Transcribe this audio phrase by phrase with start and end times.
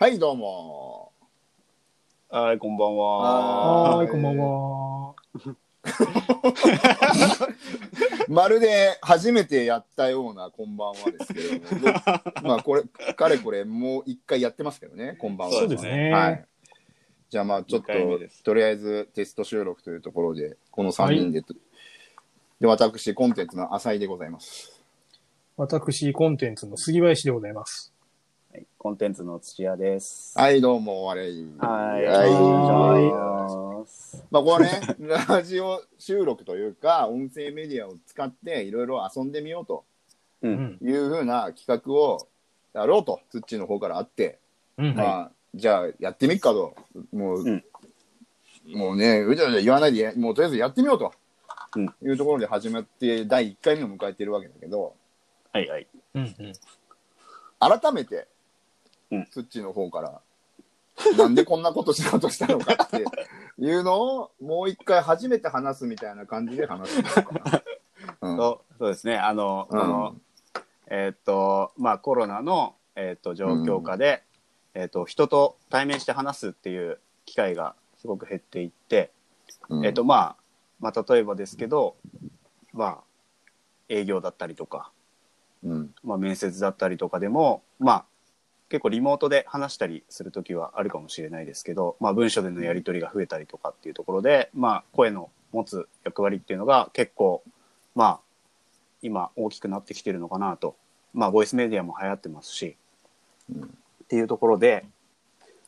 [0.00, 1.12] はい、どうも。
[2.30, 3.98] はい、こんばんは。
[3.98, 5.14] はい、こんばんは。
[8.26, 11.82] まるで初めてやったようなこんばんはですけれども、
[12.42, 15.54] まあこれ、かれこれもう一回やってますけどね、こんばんは。
[15.54, 16.46] そうですねはい。
[17.28, 21.42] じゃあまあちょっと二回目です、とりあえずテスト収録というところで、この3人で、
[22.58, 24.82] で、私、コンテンツの浅井でございます。
[25.58, 27.92] 私、コンテンツの杉林でございます。
[28.52, 30.36] はいコンテンツの土屋です。
[30.36, 31.22] はい、どうも、あれ。
[31.58, 32.04] はい。
[32.04, 34.24] はいお願いします。
[34.28, 34.80] まあこれね、
[35.28, 39.84] ラジオ収録というか、音声メディアを使っていろいろ遊んでみようと
[40.42, 40.48] う。
[40.48, 40.88] うんん。
[40.88, 42.26] いうふうな企画を
[42.72, 44.40] やろうと、ツッチーの方からあって、
[44.78, 44.96] うん。
[44.96, 46.74] まあ、じゃあやってみっかと、
[47.12, 47.64] もう、うん
[48.66, 51.12] もうね、うじゃうじゃ言わないで、もうとりあえずやってみようと、
[51.76, 54.96] うんいうところで始まって、第1回目を迎えているわけだけど、
[55.52, 55.86] はいはい。
[56.14, 56.22] うん。
[56.22, 56.52] うん。
[57.60, 58.26] 改めて、
[59.10, 59.26] うん。
[59.30, 60.20] ツッチーの方から、
[61.16, 63.04] なんでこんなことしようとしたのかって。
[63.58, 67.62] いうのを、もう一回初めて話すみたいな感じで話してみようかな。
[68.30, 68.36] うん。
[68.36, 69.18] そうそうですね。
[69.18, 70.16] あの、この、
[70.86, 74.22] えーっと、まあコロナの、えーっと、状況下で、
[74.74, 79.12] えーっと、人と対面して話すっていう機会がすごく減っていって、
[79.68, 79.84] うん。
[79.84, 80.36] えーっと、まあ、
[80.80, 81.96] まあ、例えばですけど、
[82.72, 82.98] まあ、
[83.90, 84.90] 営業だったりとか、
[85.62, 85.94] うん。
[86.02, 88.04] まあ、面接だったりとかでも、まあ、
[88.70, 97.42] 結構リモートで話したりする時はあるかもしれないですけど、まあ、文章でのやり取りが増えたりとかっていうところで、まあ、声の持つ役割っていうのが結構、
[97.94, 98.20] まあ、
[99.02, 100.76] 今大きくなってきてるのかなと。
[101.12, 102.76] まあ、ボイスメディアも流行ってますし、
[103.52, 104.84] うんっていうところで、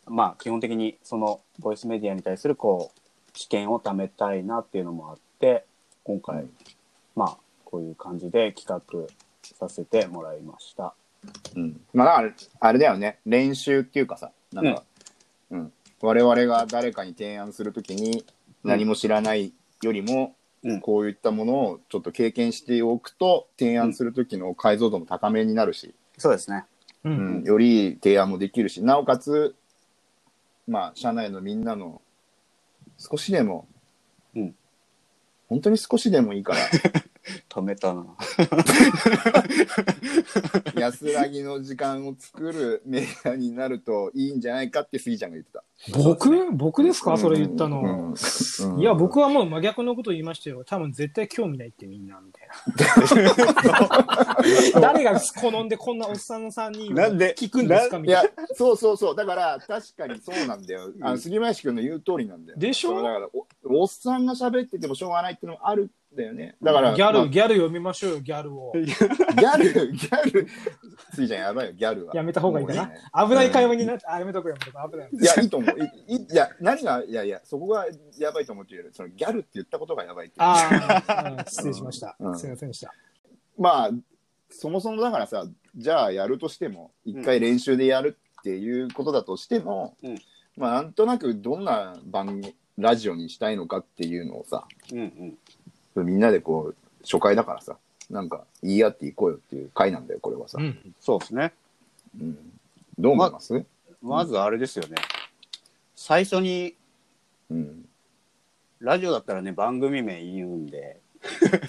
[0.05, 5.65] まあ、基本的にそのボイスメディアに対するこう、知見を貯めたいなっていうのもあって、
[6.03, 6.47] 今回、
[7.15, 9.07] まあ、こういう感じで企画
[9.57, 10.93] させてもらいました。
[11.55, 13.19] うん、まあだからあれだよね。
[13.27, 14.83] 練習っていうかさなんか、
[15.51, 15.73] うん。
[16.01, 18.25] 我々が誰かに提案するときに
[18.65, 20.81] 何も知らないよりも、うん。
[20.81, 26.65] こういったものをちょっと経験しておくと提案する時の解像度も高めになるし、そうですね。
[27.05, 27.11] う。
[27.11, 27.45] うんん。
[27.45, 29.55] より提案もできるしなおかつ
[30.69, 32.01] まあ社内のみんなの
[32.99, 33.67] 少しでも、
[34.35, 34.55] うん。
[35.49, 36.61] 本当に少しでもいいから
[37.49, 38.05] 止めたな。
[40.77, 45.63] 安らぎの時間を作るメディアになるといいんじゃないかって杉ちゃんが言ってた。
[46.05, 46.53] 僕？
[46.53, 47.17] 僕ですか？
[47.17, 47.83] それ言ったうんの。
[47.83, 47.89] う
[48.77, 50.65] んいや、僕はもう真逆のこと言いましたよ。
[50.65, 52.55] 多分絶対興味ないってみんな、みたいな。
[54.81, 57.35] 誰が好んでこんなおっさんの3人をなんで？
[57.39, 57.99] 聞くんですか？
[57.99, 59.17] みいやたいな。、そうそうそう。
[59.17, 60.93] だから、確かにそうなんだよ。
[61.01, 62.59] あの杉林君の言う通りなんだよ。
[62.59, 62.97] でしょ？
[62.97, 63.47] だからお、
[63.83, 66.57] おっさんが喋っててもしょうがないっていうのもあるんだよね。
[66.63, 68.73] だから、ギャル、まあギャル読みましょうよ、ギャルを。
[68.77, 70.47] ギャル、ギャル、
[71.15, 72.15] 杉ちゃんやばいよ、ギャルは。
[72.15, 72.99] やめた方がいいかなね。
[73.29, 75.09] 危ない会話になって、あ、やめとくやめとく、危ない。
[75.13, 75.79] いや、いいと思う。
[76.09, 77.87] いいいや、何が、いやいや、そこが
[78.19, 80.43] やばいと思ってるよりそのギャルって言ったことがやばいっていう。
[80.43, 82.31] ああ、うん失礼しましたう。
[82.31, 82.93] んすいませんでした。
[83.59, 83.91] まあ、
[84.51, 85.47] そもそもだからさ、
[85.77, 90.19] じゃあやるとしても、一回練習でやるっていうことだとしても、うん
[90.57, 95.39] まあ、なんとなくどんな番組、ラジオにしたいのかっていうのをさ、うんうん。
[95.97, 97.77] みんなでこう、初回だからさ、
[98.11, 100.59] なんか言い合っていこうよっていう回なんだよ、これはさ。
[100.61, 100.95] うん。
[101.01, 101.53] そうですね。
[102.21, 102.39] うん
[102.99, 103.65] どう思います、
[104.03, 104.97] まずあれですよね。
[105.97, 106.75] 最初に、
[107.51, 107.89] うん、
[108.81, 111.01] ラジオだったらね、番組名言うんで、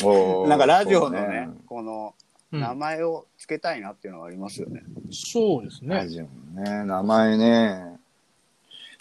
[0.03, 2.13] おー なんかラジオのね、この
[2.51, 4.83] うん名前を付けたいなっていうのはありますよね。
[5.11, 5.95] そうですね。
[5.95, 7.99] ラジオのね、名前ね。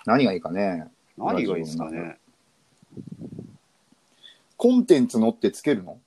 [0.07, 0.87] 何がいいかね。
[1.19, 2.19] 何がいいですかね。
[4.63, 5.99] コンテンツのってつけるの？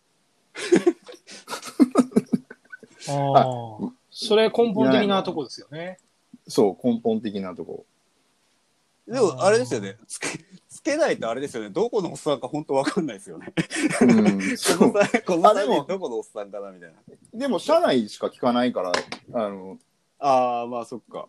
[3.09, 3.91] ああ。
[4.09, 5.99] それ根本的なとこですよね。
[6.47, 7.85] そう、根本的なとこ。
[9.05, 9.97] でも、あれですよね。
[10.07, 10.27] つけ、
[10.69, 11.69] つけないとあれですよね。
[11.69, 13.53] どこのおっさんか本当わかんないですよね。
[13.99, 14.93] うん、そこう
[15.25, 16.95] このあでも3人どこのおっさんかなみたいな。
[17.37, 18.93] でも、社内しか聞かないから、
[19.33, 19.77] あの、
[20.17, 21.27] ああ、まあそっか。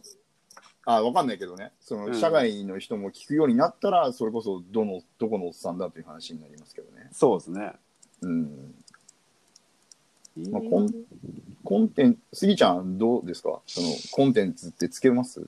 [0.88, 1.72] あ、わかんないけどね。
[1.80, 6.95] その、うん社外の人も聞くようになったら、それこそ、どの、どこのおっさんだという話になりますけどね。
[7.12, 7.72] そうですね。
[8.22, 8.74] うん。
[10.50, 10.88] まあ、コン、
[11.64, 13.60] コンテンツ、スギちゃんどうですか？
[13.66, 15.40] その、コンテンツってつけます？
[15.40, 15.44] い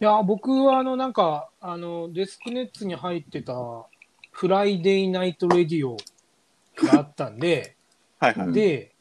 [0.00, 3.54] や、僕はあの、なんか、あの、デスクネッツに入ってた、
[4.30, 5.98] Friday Night Radio
[6.76, 7.76] があったんで、
[8.18, 8.46] はいはい。
[8.46, 8.92] うんで、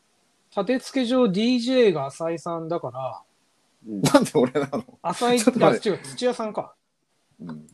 [0.51, 3.21] 立て付け上 DJ が浅井さんだから、
[3.87, 4.83] うんなんで俺なの？
[5.03, 6.73] 浅井、あ、待違う、土屋さんか。
[7.39, 7.67] うん。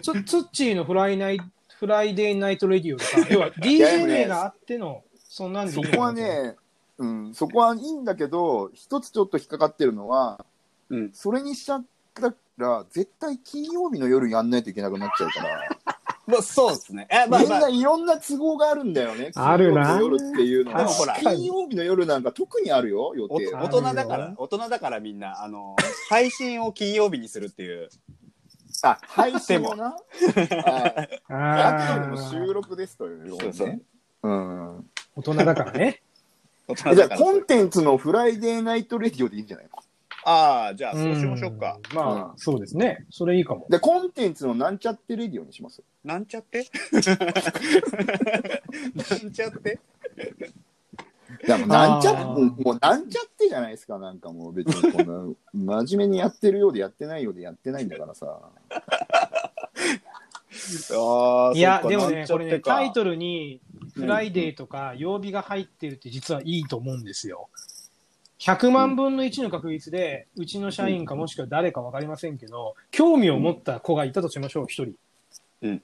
[0.00, 1.40] つ、ツッチーの Fri Night、
[1.80, 6.56] Friday Night Radio とか、 要は DJ ね名があっての、そんなんでそこは、ね、
[6.98, 10.44] うん、そこはいいんだけど、一つちょっと引っかかってるのは、
[10.90, 11.10] うん。
[11.12, 15.78] それにしちゃっったら、絶対金曜日の夜やんないといけなくなっちゃうから、
[16.26, 17.08] まあ、そうですね。
[17.10, 19.32] え、まあまあみんな、いろんな都合があるんだよね。
[19.34, 20.78] あるな金曜日の夜っていうのは。
[20.78, 23.52] でもほら金曜日の夜なんか特にあるよ、予定。
[23.52, 25.74] 大人だから、大人だからみんな、あの、
[26.08, 27.88] 配信を金曜日にするっていう。
[28.82, 29.94] あ、配信もな。
[29.94, 33.80] はいあくまでもあ収録ですというよそうそうね。
[34.22, 34.90] うん。
[35.16, 36.02] 大人だからね。
[36.68, 39.70] 大人だからじゃあコンテンツの Friday Night Radio でいいんじゃないの？
[40.22, 41.78] ああ、じゃあ、そうしましょうか。
[41.92, 43.06] んまあ、そうですね。
[43.08, 43.66] それいいかも。
[43.70, 45.82] で、コンテンツのなんちゃってレディオにします？
[46.04, 46.66] なんちゃって？
[46.92, 49.80] なんちゃって？
[51.46, 58.26] でもなんちゃって、もうなんちゃってじゃないですか、なんかもう別にこんな、真面目にやってるようでやってないようでやってないんだからさ。
[60.92, 63.60] ああ、いや、でもね、これね、かタイトルに、
[63.94, 67.48] Friday とか曜日が入ってるって実はいいと思うんですよ。
[68.40, 74.94] 100万分の1の確率で、うちの社員かもしくは誰かわかりませんけど、興味を持った子がいたとしましょう、一人。
[75.62, 75.82] うん。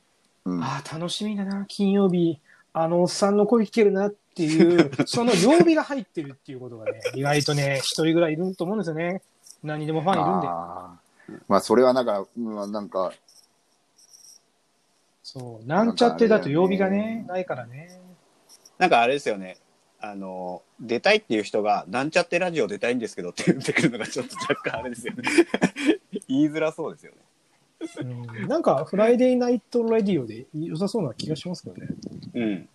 [0.62, 2.40] ああ、楽しみだな、金曜日、
[2.72, 9.23] あのおっさんの声聞けるなっていう、その曜日が入ってるっていうことがね、 意外とね、一人ぐらいいると思うんですよね。
[9.62, 10.47] 何にでもファンいるんで。
[10.49, 13.12] あーまあ、それはなんか、うん、なんか、
[15.23, 15.67] そう。
[15.67, 18.00] なんちゃってだと曜日がね、ないからね。
[18.79, 19.56] なんかあれですよね。
[19.99, 25.23] あの、出たいっていう人が、なんちゃってラジオ出たいんですけどって言ってくるのがちょっと若干あれですよね。
[26.29, 27.19] 言いづらそうですよね。
[28.03, 31.89] うん、なんか、 Friday Night Radio で良さそうな気がしますけどね。
[32.35, 32.69] うん。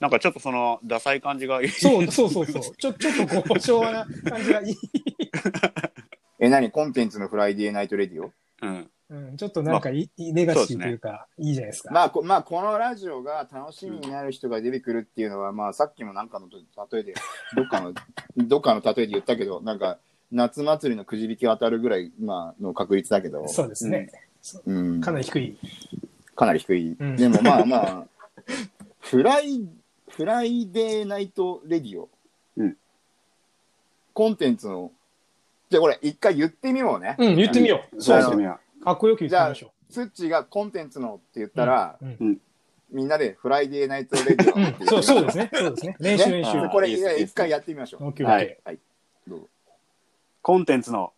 [0.00, 1.68] なんかちょっとその、ダサい感じがいい。
[1.68, 2.62] そうそうそうそう。
[2.76, 4.76] ちょ、ちょっとこう、昭和な感じがいい。
[6.40, 6.70] え、何？
[6.70, 8.32] コンテンツの Friday Night Radio？
[8.62, 8.90] うん。
[9.10, 11.92] うん、ちょっとなんかいい、レガシーというか、いいじゃないですか。
[11.92, 17.14] まあ、こまあ、このラジオが楽しみになる人が出てくるっていうのは、まあ、さっきもなんかの例えで、
[17.54, 17.92] どっかの、
[18.36, 19.98] どっかの例えで言ったけど、なんか、
[20.32, 24.10] 夏祭りのくじ引き当たるぐらい、まあ、の確率だけど、そうですね。
[24.66, 25.58] うん、かなり低い。
[26.34, 26.96] かなり低い。
[26.98, 28.06] うんでもまあまあ、
[29.00, 32.08] Fri、Friday Night Radio。
[32.56, 32.76] うん
[34.12, 34.92] コンテンツの、
[35.68, 37.16] じゃあこれ一回言ってみようね。
[37.18, 38.00] うん、言ってみよう。
[38.00, 42.04] そうしてみよかっこよく言ってみましょツッチーがコンテンツのって言ったら、う。
[42.04, 42.38] うんうん
[42.90, 45.50] みんなで Friday Night Radio そう、 そうですね。
[45.52, 45.96] そうですね。
[45.98, 46.50] 練習練習。
[46.58, 48.04] あーこれ一回やってみましょう。
[48.04, 48.78] オッケーオッケーはいはい。
[49.26, 49.48] どうぞ。
[50.42, 51.12] コンテンツの、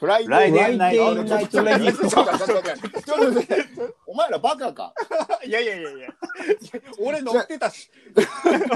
[0.00, 3.66] Friday Night Radio ちょっと待ってちょっと待ってちょっと待って
[4.06, 4.94] お前らバカか？
[5.44, 6.08] いやいやいやいや、
[7.00, 7.90] 俺乗ってたし。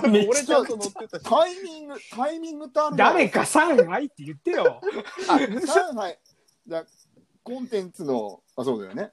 [0.02, 1.24] 俺ちゃんと乗ってたし。
[1.24, 4.82] タイミング、タイミングってある誰か上海って言ってよ。
[5.28, 5.46] あ、上
[5.94, 6.18] 海。
[6.68, 6.84] だ
[7.42, 9.10] コンテンツの、あ、そうだよね。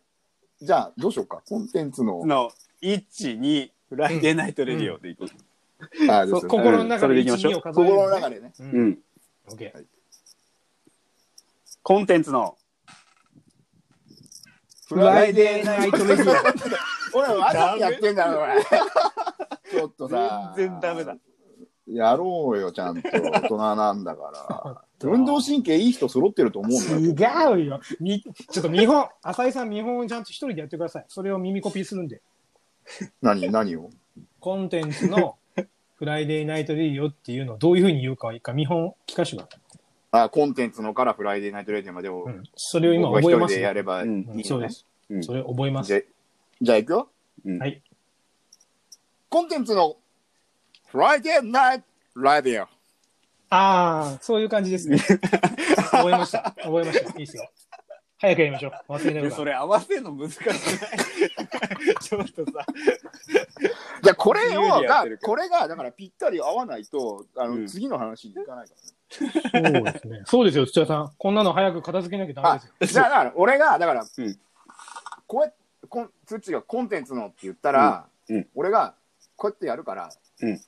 [0.62, 1.42] じゃあ、どうしようか。
[1.48, 2.26] コンテンツの。
[2.26, 5.30] の、1、2、 Friday Night Radio でいこう。
[6.48, 8.54] 心の中で1、それでいきましょう2を数える、心の中でね。
[8.60, 8.64] う。
[8.64, 9.00] うんん。
[9.48, 9.86] オッケー。
[11.84, 12.58] コンテンツの、
[14.88, 16.34] フ Friday Night Radio。
[17.18, 18.62] 俺、わざとやってんだろ、これ。
[19.72, 20.54] ちょっとさ。
[20.56, 21.16] 全然ダメだ。
[21.88, 23.10] やろうよ、ちゃんと。
[23.10, 24.82] 大人なんだから。
[25.04, 27.56] 運動神経いい人揃ってると思うんだよ。
[27.58, 27.82] 違うよ。
[28.00, 31.06] み、ちょっと見本、浅井さん見本をちゃんと一人でやってください。
[31.08, 32.22] それを耳コピーするんで。
[33.22, 33.90] 何、何を？
[34.40, 35.38] コンテンツの
[35.96, 39.61] Friday Night Radio っていうのをどういうふうに言うかいいか見本聞かせてください。
[40.12, 42.44] あ、コンテンツのから Friday Night Radio までを、うん。
[42.56, 44.34] それを今僕が一人覚えます、でやればいいのうんね。
[44.36, 44.86] うんそうです。
[45.10, 45.88] うんそれ覚えます。
[45.88, 46.02] じゃ、
[46.62, 47.10] じゃあ行くよ。
[47.46, 47.82] うんはい。
[49.30, 49.96] コンテンツの
[50.88, 51.86] Friday Night
[52.22, 52.68] Radio。
[53.54, 54.98] ああ、そういう感じですね。
[54.98, 56.56] 覚えました。
[56.58, 57.10] 覚えました。
[57.12, 57.50] いいですよ。
[58.18, 58.94] 早くやりましょう。
[58.94, 60.60] 忘れないでそれ合わせるの難しくない？
[62.02, 62.66] ちょっとさ。
[64.04, 68.76] じゃあこれ自由をがにやってる、からこれが、だからぴったり合わないと、あの、うん次の話に行かないか
[69.12, 70.22] そうですね。
[70.26, 71.12] そうですよ、土屋さん。
[71.18, 73.02] こんなの早く片付けなきゃダメらですね。
[73.02, 74.40] あ、だから、俺が、だから、うん
[75.28, 78.96] こうやって、こんツッチがコンテンツのって言ったら、うんうん俺が、
[79.36, 80.10] こうやってやるから、
[80.42, 80.60] うん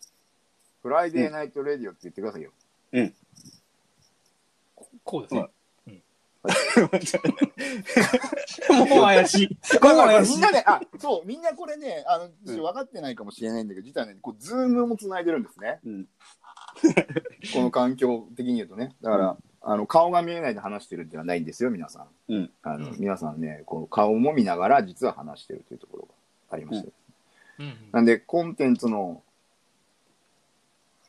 [0.82, 2.52] Friday Night Radio って言ってくださいよ。
[2.92, 3.10] よ。
[5.06, 5.48] こうですね。
[8.70, 9.58] もう怪しい。
[10.30, 10.42] みん。
[10.42, 15.80] なで、あ、そう、みんなこれね、あの、ちょっと分かってないかもしれないんだけど、実はね、こう、ズームも繋いでるんですね。
[15.86, 16.06] うん
[17.54, 18.96] この環境的に言うとね。
[19.02, 22.34] だから、あの、顔が見えないで話してるっていうのはないんですよ、皆さん。
[22.34, 26.13] うんあの、うん皆さんね、こう、顔も見ながら、実は話してるというところが
[26.52, 26.88] ありまして。
[26.88, 26.94] うん
[27.92, 29.24] なんで、コンテンツの、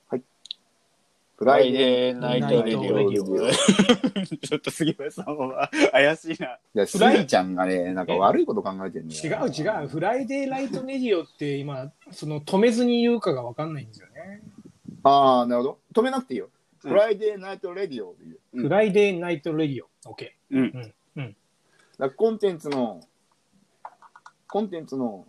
[0.08, 0.18] はい。
[0.20, 0.24] フ
[1.38, 3.50] Friday Night Radio。
[4.38, 6.58] ちょっと杉村さんは怪しいな。
[6.74, 9.46] でスイちゃんがね、なんか悪いこと考えてるんだ違よ。
[9.46, 9.88] う違う。
[9.88, 14.42] フライデーライトレディオって今、その止めずに言うかがわかんないんですよね。
[15.04, 15.78] ああ、なるほど。
[15.94, 16.48] 止めなくていいよ。
[16.78, 18.38] フライデーナイトレディオでいう。
[18.54, 20.10] うんフライデーナイトレディオ。
[20.10, 20.30] OK。
[20.50, 20.72] うん。
[20.74, 21.34] だか
[21.98, 23.00] らコンテンツの、
[24.48, 25.26] コンテンツの、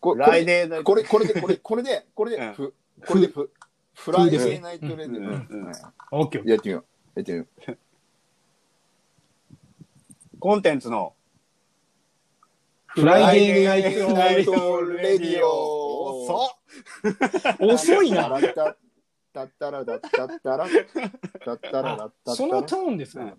[0.00, 2.74] こフライデーナイトこれ、これで、これ、これで、これで、うんふ、
[3.06, 3.50] これで、ふ、
[3.94, 5.18] Friday Night Radio。
[5.18, 5.30] うんう
[5.70, 5.72] ん
[6.12, 6.50] オッケーオッケー。
[6.50, 6.84] やってみよう。
[7.16, 7.78] やってみよう。
[10.38, 11.14] コンテンツの
[12.86, 15.75] Friday Night Radio。
[16.32, 16.56] 遅
[17.52, 17.66] っオ。
[17.74, 18.28] 遅いな。
[19.32, 21.10] タッタラタッタッタラタッタラタッ
[21.44, 23.24] タッタラそのトーンですか。
[23.24, 23.34] うん。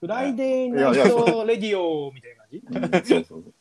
[0.00, 3.14] Friday Night Radio みたいな感じ？
[3.14, 3.24] うん。
[3.24, 3.54] そうそうそう。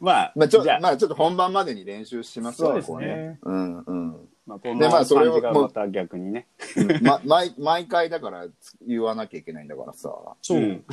[0.00, 3.38] まあ、まあちょじゃあ、まあちょっと本番までに練習しますわそうですね。
[3.42, 4.28] うんうん。
[4.46, 6.48] まあ、でまあそれをじがまた逆にね。
[6.76, 7.02] うん。
[7.04, 8.46] ま毎毎回だから
[8.86, 10.12] 言わなきゃいけないんだからさ、
[10.42, 10.58] そう。
[10.58, 10.62] ん。
[10.62, 10.84] うん、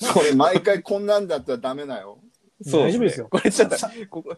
[0.00, 2.18] それ毎回こんなんだったらダメだよ、
[2.62, 3.76] そう大丈夫ですよこれちょっと、
[4.08, 4.36] ここ、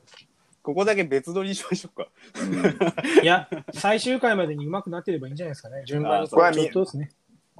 [0.62, 2.08] ここだけ別撮りにしましょうか。
[2.40, 5.82] うん、いや、最終回までに上手くなってればいいんじゃないですかね。
[5.86, 7.10] 順番にあちょっとですね。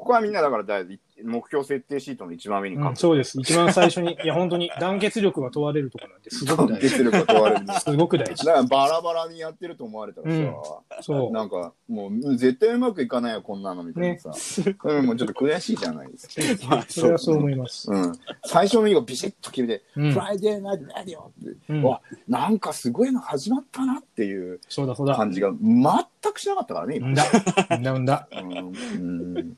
[0.03, 3.41] ここはみんなだからだい目標設定シートの一番上に書うん、く、そうです。
[3.41, 6.89] 一番最初に、いや、本当に団結力が問われるところなんで、すごく団大事。
[6.89, 8.45] 結力が問われるだすごく大事。
[8.45, 11.31] からバラバラにやってると思われたらさ、そう。
[11.31, 14.33] なんかもう絶対うまくいかないよこんなのみたいなさ、
[14.85, 17.89] うん、もうちょっと悔しいじゃないですか、 まあ、それはそう思います。
[17.89, 18.13] うん、
[18.45, 25.15] 最初の日がビシッと決めて「うん Friday Night Radio」って、うんわなんかすごいの始まったなっていうそうだそうだ。
[25.15, 27.25] 感じが全くしなかったからね今うんだ。
[27.71, 28.29] うんだうんだ。
[28.33, 29.57] うんうん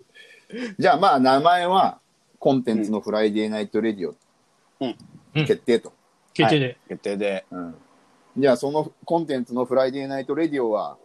[0.78, 2.00] じゃあまあ名前は
[2.38, 4.14] コンテンツの Friday Night Radio
[4.80, 4.96] うん
[5.46, 5.92] 決定と、
[6.32, 6.78] 決定で。
[6.88, 7.46] 決定で。
[7.50, 7.74] うん
[8.36, 10.98] じゃあそのコンテンツの Friday Night Radio は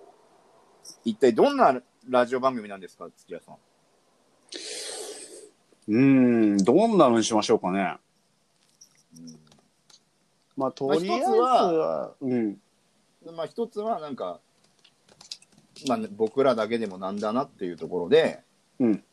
[1.05, 1.79] 一体どんな
[2.09, 3.55] ラジオ番組なんですか土屋さん？
[5.89, 5.95] うー
[6.55, 7.97] ん、どんなのにしましょうかね。
[10.57, 12.59] まあ、とりあえずまあは、うん。
[13.35, 14.39] まあ一つはなんか、
[15.87, 18.41] まあ、僕らだけでもなんだなっていうところで
[18.79, 19.03] うん。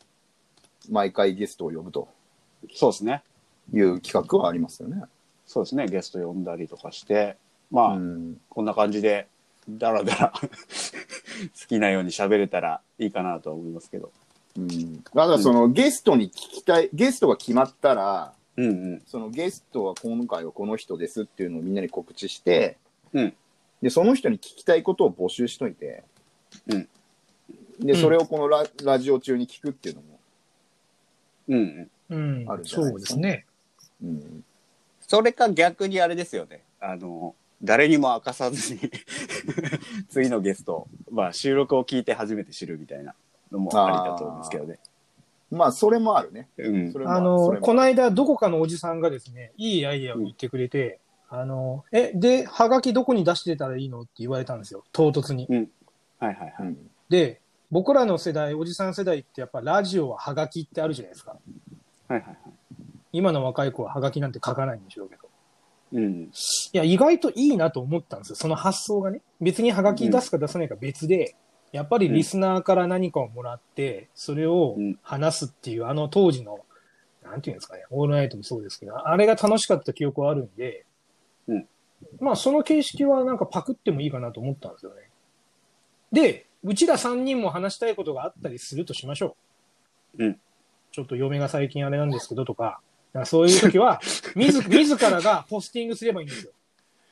[0.91, 2.09] 毎回ゲストを呼ぶと
[2.75, 3.23] そうですね。
[3.73, 5.03] いう企画はありますよね。
[5.47, 5.87] そうですね。
[5.87, 7.37] ゲスト呼んだりとかして、
[7.71, 9.29] まあ、うんこんな感じで、
[9.69, 10.49] だらだら好
[11.69, 14.13] きなように喋れたらいいかなとは思いますけど。
[14.57, 19.03] うん、ただそのゲストに聞きたいゲストが決まったらうんうん。
[19.07, 22.79] そのゲストは今回はこの人ですっていうのをみんなに告知して、
[23.13, 23.35] うん
[23.83, 26.03] でその人に聞きたいことを募集しといて、
[26.69, 26.89] うん
[27.79, 30.16] でそれをこのラ,、ラジオ中に聞くっていうのも、
[31.49, 32.43] うんうん。
[32.45, 32.65] うんある。
[32.65, 33.47] じゃないそうでかですすね。
[34.03, 34.45] うん、
[35.01, 36.63] それか逆にあれですよね。
[36.81, 38.81] あの、誰にも明かさずに
[40.11, 43.15] 次のゲスト、まあ収録を聞いて初めて知るみたいな
[43.51, 44.79] のもありだと思うんですけどね。
[45.51, 46.49] まあそれもあるね。
[46.59, 46.99] うんそ。
[46.99, 50.99] れもるそあの、この間、どこかのおじさんがですね、いいアイデアを言ってくれて、
[51.29, 54.85] あの、え、で、はがきどこに出してたらいいのって言われたんですよ。
[54.93, 55.49] 唐突に。
[55.51, 55.67] はい
[56.19, 56.55] はいはい。
[56.61, 61.37] うんで、僕らの世代、おじさん世代ってやっぱラジオははがきってあるじゃないですか。
[62.09, 62.39] はいはいはい。
[63.13, 65.29] 今の若い子ははがきなんて書かないんでしょうけど。
[65.93, 66.23] うん。
[66.25, 66.31] い
[66.73, 68.37] や、意外といいなと思ったんですよ。
[68.37, 69.21] その発想がね。
[69.41, 71.37] 別にハガキ出すか出さないか別で、
[71.73, 76.61] やっぱりリスナーから何かをもらって、それを話すっていう、あの当時の、
[77.23, 80.87] なんていうんですかね、オールナイトもそうですけど、あれが楽しかった記憶はあるんで、
[81.49, 81.67] うん
[82.21, 85.11] まあ、その形式はなんかパクってもいいかなと思ったんですよね。
[86.13, 89.37] で、うちら3人も話したいことがあったりするとしましょ
[90.19, 90.25] う。
[90.25, 90.41] うん
[90.97, 92.81] ちょっと嫁が最近あれなんですけどとか、
[93.13, 94.01] だからそういう時は、
[94.35, 96.53] 自自らがポスティングすればいいんですよ。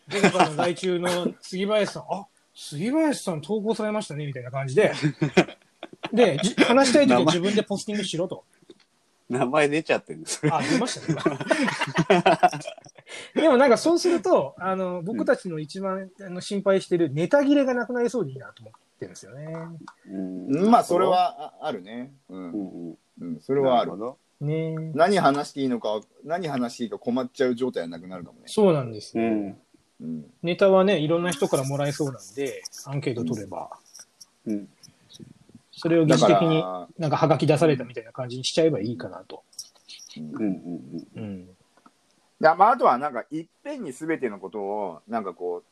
[0.08, 4.94] どこかの外中の杉林さん、 あ、杉林さん投稿されましたね、みたいな感じで。
[6.14, 8.44] で、じ話したい時は自分でポスティングしろと。
[9.28, 10.40] 名前出ちゃってるんです。
[10.50, 11.18] あ、出ましたね。
[13.34, 19.54] 今 でもなんかそうすると、あの、僕たちの一番あの心配してるネタ切れがなくなりそうでいいなと思ってるんですよね。
[20.10, 21.06] うんまあそれ。
[21.06, 22.12] はああるね。
[22.28, 22.96] ううんん、うん。
[23.20, 23.96] うん、それはあるな。
[23.96, 24.18] ほど。
[24.40, 28.44] ね何話していいのか、何話していいか困っちゃう状態はなくなるかもね。
[28.46, 29.24] そうなんですよ。
[29.24, 29.56] うん。
[30.00, 33.70] うん、ネタはね、いろんな人からもらえそうなんで、アンケート取れば、
[34.46, 34.68] うん。
[35.76, 39.42] それを疑似的にら、なんかハガキ出されたみたいな感じにしちゃえばいいかなと。
[40.16, 41.48] うんうんうん。
[42.40, 45.62] だまあ、あとはなんかいっぺんに全てのことをなんかこ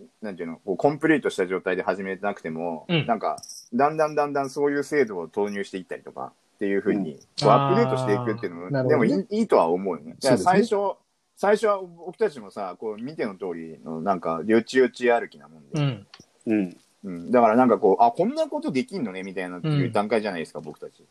[0.00, 3.36] うなんていうのこうコンプリートした状態で始めなくても、うんなんか
[3.74, 10.16] だんだんだんだんそういう制度を投入していったりとかっていうふうに、うんこうアップデートしていくっていうのも、でもいいいいとは思うよね。
[10.20, 10.96] だからそう最初、
[11.36, 16.06] 最初は僕たちもさこう見ての通りのなんかよちよち歩きなもんで、うん。
[16.46, 16.76] うん。
[17.06, 21.04] うんだからなんかこうあこんなことできんのねみたいなっていう段階じゃないですか、僕たち。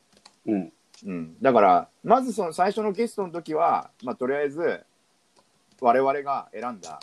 [0.46, 0.72] うん。
[1.06, 4.82] うん、だからまずその最初のゲストの時は、まあ、とりあえず
[5.82, 7.00] 我々が選んだ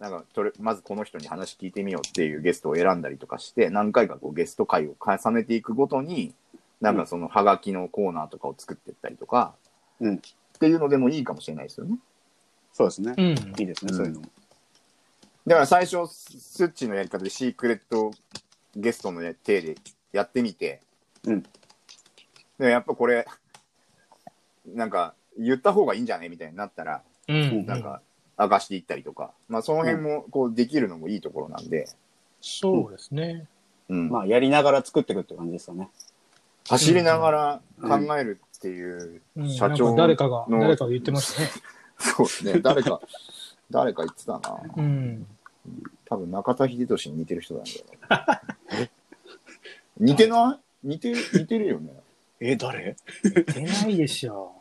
[0.00, 6.34] なんかとりまずこの人に話聞いてみようっていうゲストを選んだりとかして何回かこうゲスト会を重ねていくごとに
[6.80, 9.54] なんかそのハガキのコーナーとかを作っていったりとか、
[10.00, 10.20] うんっ
[10.58, 11.98] ていうのでもいいかもしれないですよね。
[12.72, 13.14] そうですね。
[13.16, 13.26] うん。
[13.60, 14.26] いいですね、うんそういうのも。
[15.48, 18.12] だから最初スッチーのやり方でシークレット
[18.76, 19.76] ゲストの手で
[20.12, 20.80] やってみて、
[21.24, 21.42] うん
[22.58, 23.24] でやっぱこれ
[24.66, 27.66] なんか言った方がいいんじゃねみたいになったらうん。
[27.66, 28.00] なんか
[28.38, 31.88] 明かしていったりとか、まあその辺もこうできるのもいいところなんで、
[32.40, 33.46] そうですね。
[33.88, 35.88] うんまあ、やりながら作っていくって感じですかね。
[36.68, 41.48] 走りながら考えるっていううん社長なんか誰かが、の誰かが言ってましたね。
[41.98, 43.00] そうですね誰か
[43.70, 45.26] 誰か言ってたなうん。
[46.06, 48.90] 多分中田秀俊に似てる人なんだよね。
[49.98, 50.88] 似てない？
[50.88, 51.90] 似てる似てるよね。
[52.40, 52.96] え、誰？
[53.22, 54.52] 出ないでしょ。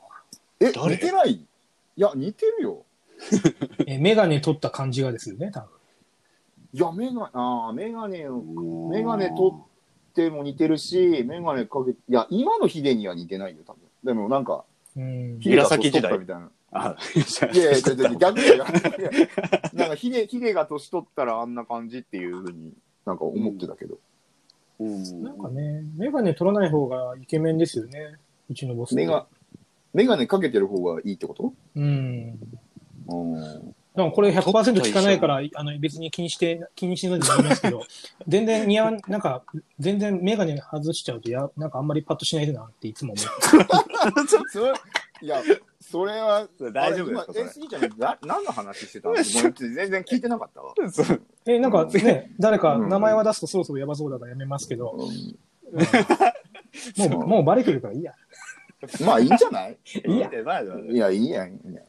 [0.59, 0.95] え誰？
[0.95, 1.31] 似てない？
[1.33, 1.45] い
[1.95, 2.83] や似てるよ。
[3.87, 5.69] え、メガネ取った感じがですよね、多分。
[6.73, 8.41] いやメガあーメガネを
[8.89, 13.79] メメガネ取っても似てるしメガネかけいや今のヒデには似てないよ多分。
[14.03, 14.63] でもなんか
[14.95, 15.39] うん。
[15.39, 16.17] ヒデが紫時代。
[16.19, 16.95] みたいなあ、
[17.53, 17.79] いやいや、
[18.19, 18.55] 逆だよ。
[18.55, 18.65] いや
[19.73, 22.73] なんかヒデ、ヒデが年取ったらあんな感じっていうふうに
[23.05, 23.97] なんか思ってたけど。
[24.79, 25.23] うん。
[25.23, 28.17] なんかね、メガネ取らない方がイケメンですよね。
[28.49, 28.95] うちのボス。
[28.95, 29.27] メガ、
[29.93, 31.53] メガネかけてる方がいいってこと？
[31.75, 32.37] うん。
[33.07, 33.75] うん。
[33.97, 34.43] なんかこれ100%
[34.85, 37.81] 効かないから、あの別に気にして、気にしないで言いますけど、
[38.27, 39.43] 全然似合わん、なんか、
[39.79, 43.23] 全然メガネ外しちゃうと、や、なんかあんまりパッとしないなっていつも思
[44.21, 44.49] って。
[44.51, 44.71] それ
[45.21, 45.27] い。
[45.27, 45.41] や、
[45.81, 49.15] それは、大丈夫ですえ、スギちゃん、な何の話してたの？
[49.15, 50.75] 全然聞いてなかったわ。
[51.47, 52.89] え、なんかね、誰かうん。
[52.89, 55.09] 名前は出すとそろそろやばそうだからやめますけど、も
[57.07, 58.13] う、もうバレてるからいいや。
[59.03, 59.77] まあいいんじゃない？
[60.05, 60.29] いいや。
[60.29, 61.83] いや、いいやん、いいやん。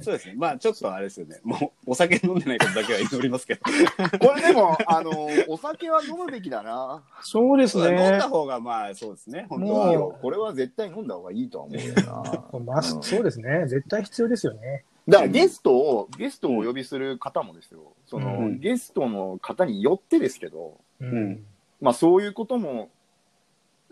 [0.00, 0.34] そうですね。
[0.36, 1.40] まあ、ちょっとあれですよね。
[1.44, 3.60] もう、お酒飲んでないことだけは祈りますけど。
[4.18, 5.10] これでも、あの、
[5.48, 7.02] お酒は飲むべきだな。
[7.22, 8.28] そうです飲んねだ。
[8.28, 9.46] 方が、まあ、そうですね。
[9.48, 9.86] 本当は。
[9.88, 12.60] いいよこれは絶対飲んだ方がいいとは思うよな。
[12.74, 13.66] マスうんそうですね。
[13.66, 14.84] 絶対必要ですよね。
[15.08, 17.80] だからゲストを、ゲストをお呼びする方もですよ。
[18.06, 21.46] その、うんゲストの方によってですけど、うんうん
[21.80, 22.90] まあそういうことも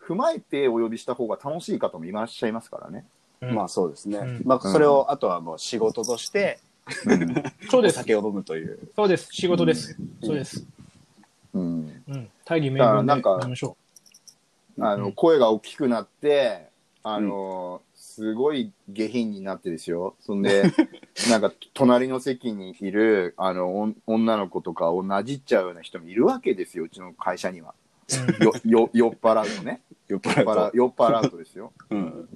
[0.00, 3.06] 踏まえてお呼びした方が楽しい方もいらっしゃいますからね。
[3.40, 4.18] うんまあ、そうですね。
[4.18, 6.59] うんまあ、それを、あとはもう仕事として、
[7.70, 7.96] そうです。
[7.96, 8.79] お酒を飲むという。
[8.96, 9.29] そうです。
[9.31, 9.96] 仕事です。
[10.22, 10.66] そうです。
[11.55, 12.03] うん。
[12.09, 12.31] うん。
[12.44, 13.77] 大義名分でなんかやりましょ
[14.81, 16.68] あの、うん声が大きくなって、
[17.03, 20.16] あの、すごい下品になってですよ。
[20.20, 20.64] そんで、
[21.31, 27.74] なんか隣の席にいる、あの、女の子とかをなじっちゃうような人もいるわけですよ、うちの会社には。
[28.40, 28.44] う。
[28.44, 29.83] よ、よ、酔っ払うとね。
[30.09, 31.72] 酔っ払払うう酔っ払うとですよ。
[31.88, 31.96] と。
[31.96, 32.29] うん。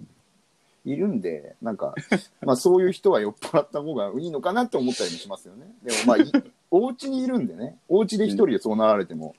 [0.85, 1.95] いるんで、なんか、
[2.43, 5.67] まあそういう人は酔っ払った方がいいのかなって思ったりもしますよね。
[5.83, 6.25] でもまあ、い
[6.71, 9.35] お家にいるんでね、お家で一人でそうなられても、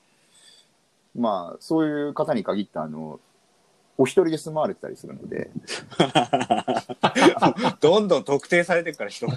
[1.14, 3.20] まあそういう方に限って、あの、
[3.96, 5.50] お一人で住まわれてたりするので。
[7.80, 9.36] どんどん特定されてるから、人が。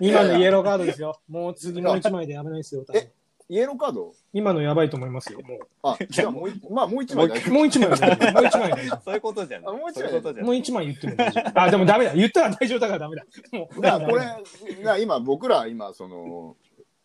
[0.00, 1.18] 今のイエローカードですよ。
[1.28, 2.84] もう次もう一枚で危ないですよ。
[2.94, 3.10] え
[3.48, 4.12] イエローカード？
[4.34, 5.40] 今のやばいと思いますよ。
[5.40, 7.54] もあ、じゃあもう一、 まあもう一枚大丈う。
[7.54, 8.32] もう一枚は大丈夫。
[8.32, 9.68] もう一枚は大丈 そういうことじゃない。
[9.68, 10.44] あもう一枚そういうことじ夫。
[10.44, 10.56] もう。
[10.56, 11.60] 一枚言っても大丈夫。
[11.60, 12.14] あ、でもダメだ。
[12.14, 13.24] 言ったら大丈夫だからダメだ。
[13.52, 13.80] もう、夫。
[13.80, 14.42] だからこれ、だか
[14.82, 16.56] ら今僕ら今、その、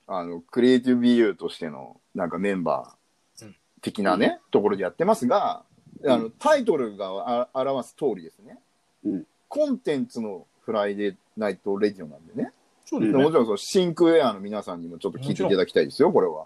[0.08, 5.63] あの、クリエイティブ BU としての、なんかメンバー的なね、ところでやってますが、
[6.06, 8.60] あの、タイトルがあ表す通りですね。
[9.06, 12.51] うんコンテンツの Friday Night Radio なんでね。
[12.93, 16.45] そうでもちろんそう、シンクエアの皆さんにもちょっと聞いていただきたいですよ、これは。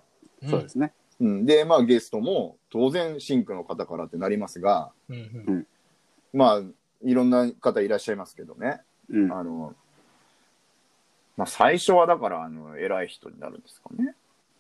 [0.50, 0.94] そうですね。
[1.20, 1.46] うん。
[1.46, 5.68] で、まあゲストも当然シンクの方からってなりますが、うんうん
[6.34, 6.62] まあ、
[7.04, 8.82] いろんな方いらっしゃいますけどね。
[9.10, 9.32] うん。
[9.32, 9.76] あの、
[11.36, 14.16] まあ最初はだから、あの、偉い人になるんですかね。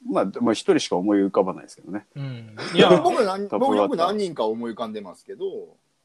[0.05, 2.05] まあ、まあ、一人しか思い浮かばないですけどね。
[2.15, 2.55] うん。
[2.75, 5.45] いいや、や、僕何、僕よく何人か思い浮かんでますけど、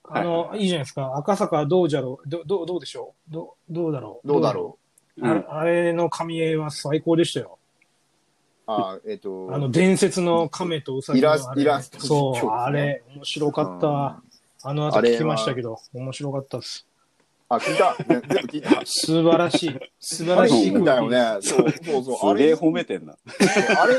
[0.04, 1.16] あの、いいじゃないですか。
[1.16, 2.28] 赤坂どうじゃろう。
[2.28, 3.32] ど、どう、どうでしょう。
[3.32, 4.28] ど、どうだろう。
[4.28, 4.81] どうだろう。
[5.20, 7.58] あれあれの神絵は最高でしたよ。
[8.66, 8.70] う。
[8.72, 14.22] あ、えっと、あの、伝説の亀とウサギのイラスあれイラストそう、あれ、面白かった。
[14.64, 16.86] あの後聞きましたけど、面白かったです。
[17.48, 17.96] あ、聞いた。
[18.14, 18.80] ね全部聞いた。
[18.84, 19.78] 素晴らしい。
[20.00, 21.42] 素晴らしいんだよ空ね。
[21.42, 22.30] そうそうそう。
[22.30, 23.14] あれ、褒めてんな。
[23.14, 23.96] あれ、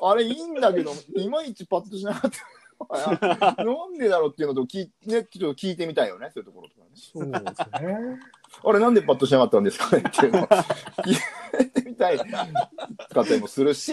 [0.00, 2.38] あれいいんだけど、いまいちパッとしなかった。
[3.58, 6.90] なんでだろうっていうのと聞い、ね、ちょっと聞いてみたいよね、そういうところとかね。
[6.94, 7.10] 気。
[7.12, 8.18] そうですね。
[8.64, 10.46] あれなんでパッとしなかったんですかねっていうのを
[11.04, 11.12] 聞
[11.62, 12.24] いてみたいか
[13.20, 13.92] ったりもするし、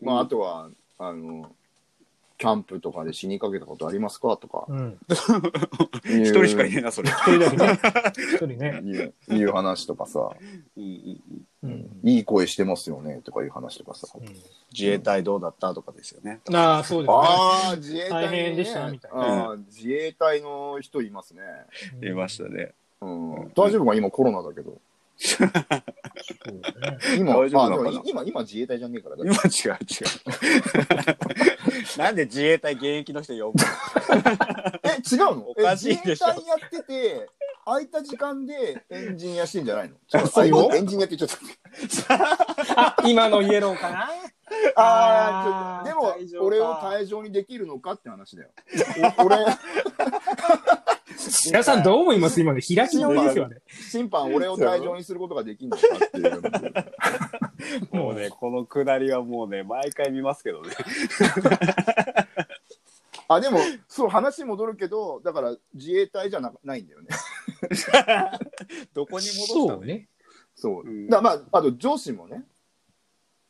[0.00, 1.54] まああとは、あの、
[2.38, 4.36] キャンプとかで死にかけたことありますか？
[4.36, 4.66] とか。
[4.68, 4.98] うん。
[6.04, 7.08] 一一人しかいねえな、それ。
[7.10, 7.78] 一人だけね。
[8.34, 8.80] 一人ね。
[8.86, 10.20] いういう話とかさ。
[10.20, 10.22] う
[10.80, 10.90] んうん
[11.62, 14.06] ううんいい声してますよねとかいう話とかさ。
[14.14, 14.26] うん
[14.72, 16.40] 自衛隊どうだったとかですよね。
[16.52, 17.14] ああ、そうですね。
[17.18, 19.18] ああ、自衛隊、ね、大変でしたみたいな
[19.50, 21.40] あー自衛隊の人いますね。
[22.06, 22.72] いましたね。
[23.00, 23.94] うん、大丈夫か？
[23.94, 24.72] 今コロナだけど。
[24.72, 24.78] ね
[27.16, 27.90] 今、大丈夫あなのかな？
[27.92, 29.78] でも今、今自衛隊じゃねえからだ今違う違う。
[31.98, 33.64] なんで自衛隊現役の人呼ぶ
[34.84, 35.48] え、違うの？
[35.50, 36.26] おかしいでしょ。
[36.30, 37.28] え自衛隊やってて、
[37.64, 39.96] 空いた時間でエンジニアしてんじゃないの？
[40.26, 42.18] そうよあエンジニアって言っちゃっ
[42.76, 44.08] あ、今のイエローかな？
[44.74, 44.80] た。
[44.80, 48.50] ああ、ちょっとでも、俺を退場にできるのかって話だよ。
[49.18, 49.38] お俺、
[51.46, 52.40] 皆さんどう思います？
[52.40, 53.56] 今の開き直りですよね。
[53.90, 56.42] 審判、俺を退場にすることができるのかっていう。
[57.90, 60.70] もうね、このくだりはもうね、毎回見ますけどね。
[63.28, 67.08] あ、でも、そう、話戻るけど、だから自衛隊じゃなないんだよね。
[68.94, 69.66] どこに戻したの？
[69.68, 70.08] そうね。
[70.54, 70.84] そう。
[70.84, 72.44] うんだまあ、あと上司もね。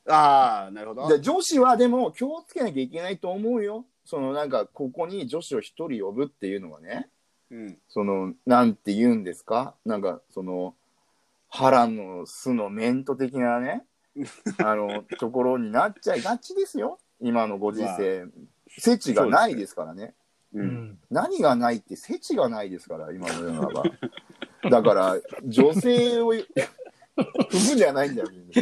[0.09, 1.09] ああ、なるほど。
[1.09, 3.85] で上司はでも気をつけなきゃいけないと思うよ。
[4.05, 7.11] そのなんか、ここに女子を一人呼ぶっていうのはね、
[7.51, 7.79] うん。
[7.89, 9.75] その、なんて言うんですか？
[9.85, 10.75] なんか、その、
[11.49, 13.85] 腹の巣のメント的なね、
[14.59, 16.99] あの、ところになっちゃいがちですよ。
[17.21, 18.27] 今のご時世。
[18.69, 20.15] 世知がないですからね。
[20.55, 20.61] う。
[20.61, 20.99] うんん。
[21.11, 23.83] 何何がないって世知がないですから、今の世の中。
[24.71, 26.45] だから、女性を踏
[27.69, 28.53] むんじゃないんだよ、みんな。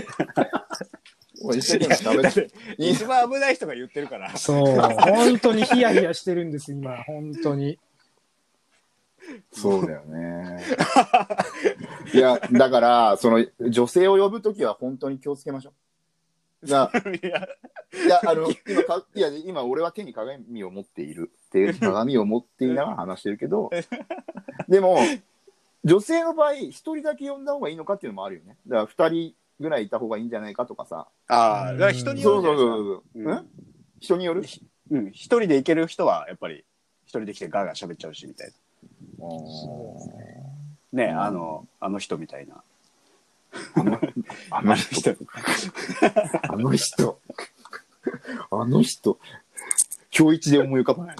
[1.42, 2.50] 俺一生懸命喋って。
[2.78, 4.36] 一番危ない人が言ってるから。
[4.36, 4.76] そう。
[4.76, 7.02] 本当にヒヤヒヤしてるんです、今。
[7.04, 7.78] 本当に。
[9.52, 10.62] そうだよね。
[12.12, 15.72] いや、だから、その、女性を呼ぶときは本当に気をつけましょ
[16.62, 16.66] う。
[16.66, 16.90] だ
[17.22, 17.48] いや
[18.06, 21.30] いや、あの、今か、いや、今、俺は手に鏡を持っている。
[21.52, 23.70] 手に鏡を持っていながら話してるけど、
[24.68, 24.98] でも、
[25.84, 28.56] 女性の場合、一人だけ呼んだ方がいいのかっていうのもあるよね。
[28.66, 31.06] だから、二人ぐらいいた方がいいんじゃないかとかさ。
[31.28, 33.02] ああ、だから人によそうるそうそうそう。
[33.14, 33.46] じゃないですかん？
[34.00, 34.42] 人による？
[34.90, 35.08] うん。
[35.08, 36.64] 一人で行ける人は、やっぱり、
[37.04, 38.54] 一人で来てガーガー喋っちゃうし、みたいな。
[40.92, 42.62] ね、あの、あの人みたいな。
[43.74, 44.00] あの
[44.50, 45.16] あの人。
[46.48, 47.20] あの人。
[48.50, 49.18] あの人。
[50.16, 51.16] 今日一で思い浮かばない。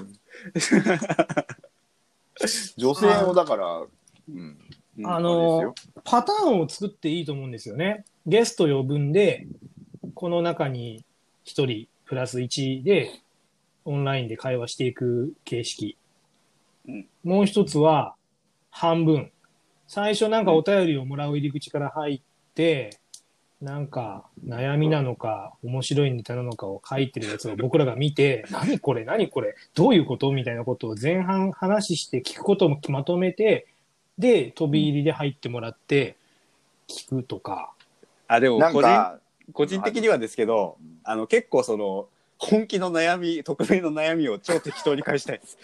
[2.77, 3.83] 女性をだから、
[4.29, 4.59] うん。
[5.05, 8.05] あのよ、パターンを作っていいと思うんですよね。
[8.27, 9.47] ゲスト呼ぶんで、
[10.15, 11.05] この中に
[11.47, 13.11] 1人プラス1で、
[13.85, 15.97] オンラインで会話していく形式。
[16.89, 18.15] うんもう一つは、
[18.71, 19.31] 半分。
[19.87, 22.21] 最初なんかお便りをもらう入り口から入っ
[22.55, 22.99] て、
[23.63, 33.67] なんか悩みなのか、面白いネタなのかを書いてるやつを僕らが見て、 何これ何これどういうことみたいなことを前半話して聞くこともまとめて、
[34.19, 36.17] で、飛び入りで入ってもらって、
[36.89, 37.73] 聞くとか。
[38.29, 39.19] あ、でも、なん個人、か、
[39.53, 42.09] 個人的にはですけど、あの、結構その、
[42.51, 45.59] 本気の悩み、匿名の悩みを超適当に返したいです。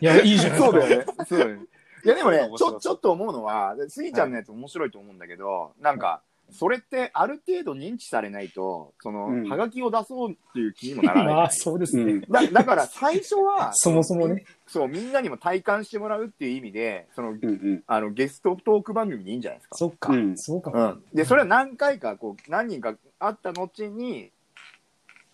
[0.00, 0.70] いや、いいじゃないですか。
[0.70, 1.06] そうだよね。
[1.28, 1.62] そうだよね。
[2.04, 11.34] いやでもねちょ、ちょっと思うのは、スギちゃんのやつ面白いと思うんだけど、なんか、それってある程度認知されないと、その、うんはがきを出そうっていう気にもならない。
[11.34, 12.02] ま あ、そうですね。
[12.02, 12.20] うん。
[12.22, 14.44] だだから最初は、 そもそもね。
[14.66, 17.82] そう、みんなにも体感してもらうっていう意味で、その、うんうん。
[17.86, 19.76] あの、ゲストトーク番組でいいんじゃないですか。
[19.76, 20.12] そっか。
[20.12, 20.78] うんそうかも。
[20.78, 21.04] うん。
[21.14, 24.30] で、それは何回か、こう、何人か会った後に、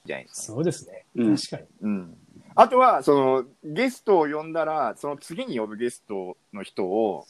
[0.09, 0.55] じゃないですか。
[0.55, 1.05] そうですね。
[1.15, 1.63] うん確かに。
[1.83, 2.19] うん。
[2.57, 7.25] あとは、その、ゲストを呼んだら、その次に呼ぶゲストの人を、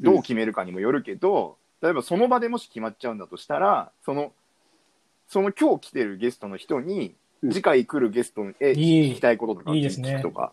[0.00, 4.32] どう決めるかにもよるけど、例えばその場でもし決まっちゃうんだとしたら、その、
[5.28, 10.52] その今日来てるゲストの人に、うん次回来るゲストへいい聞きたいこととかいいですね聞くとか、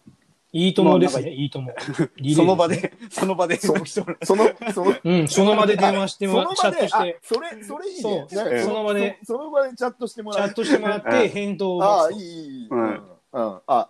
[0.58, 1.34] いいともですまあね。
[1.34, 1.74] いいとも。
[2.34, 8.64] その場で、その場で、そうしてもらうその、その、うん、その場で電話してそもらチャの場で、あットして、、それ、それいいね。
[8.64, 10.56] その場でそその場でチャットしてもらうチャッ。
[10.56, 12.22] トしてもらって、返答をああ、いい、い
[12.64, 12.68] い。
[12.70, 13.02] うん。
[13.68, 13.90] あ、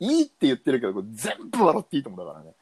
[0.00, 2.54] いいって言ってるけど、全部笑っていいと思うだからね。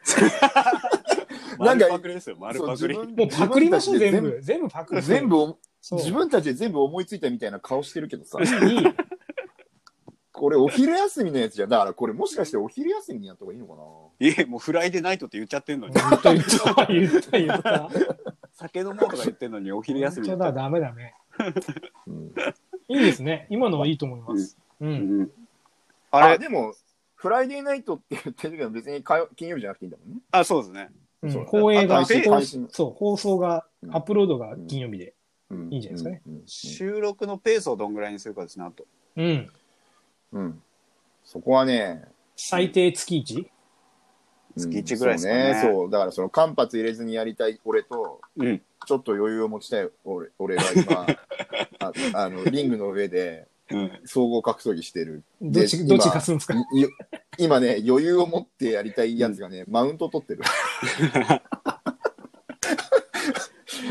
[1.59, 2.95] なんか丸パクリですよ、丸パクリ。
[2.95, 4.39] そう自分もうパクりましょう、全部。
[4.41, 5.03] 全部パクる。
[5.03, 5.57] 全部。
[5.91, 8.85] 自分たちで全部思いついたみたいな顔してるけどさ、いい。
[10.39, 11.71] これお昼休みのやつじゃん。
[11.71, 13.75] だからこれもしかしてお昼休みにやった方がいいのか
[14.21, 14.29] な？
[14.29, 15.95] いえ、もうフライデーナイトって言っちゃってんのに。
[15.95, 17.91] 言った、言った、言った、言った。
[18.53, 21.15] 酒飲もうとか言ってんのにお昼休み本当だ、 ダメダメ。
[22.07, 22.35] うん。
[22.89, 23.47] いいですね。
[23.49, 24.59] 今のはいいと思います。
[24.81, 24.87] う。
[24.87, 25.31] うんん。
[26.11, 26.75] ああれれでも、
[27.15, 30.21] フライデーナイトって言ってるけど、別に火曜金曜日じゃなくていいんだもんね。
[30.31, 30.91] あ、そうですね。
[31.23, 35.15] うんそう放映が、あ配信放配信そう、放送が、うんアップロードが金曜日で。
[35.51, 36.23] うんいいんじゃないですかね。
[36.27, 38.87] うんうん収録のペースをどんぐらいにするかですね、あと。
[39.17, 39.51] うん。
[40.33, 40.63] うん。
[41.25, 42.05] そこはね、
[42.37, 43.47] 最低月 1?
[44.57, 45.91] 月1ぐらいですかねそうそう。
[45.91, 48.63] だからその間髪入れずにやりたい俺と、うん。
[48.87, 51.07] ちょっと余裕を持ちたい俺俺が今、
[51.81, 53.91] ああの、リングの上でうん。
[54.05, 55.25] 総合格闘技してる。
[55.41, 56.55] でどっち、どっち今勝つんですか？
[56.55, 56.87] いい
[57.39, 60.43] 今ね、余裕を持ってやりたいやつがね、マウント取ってる。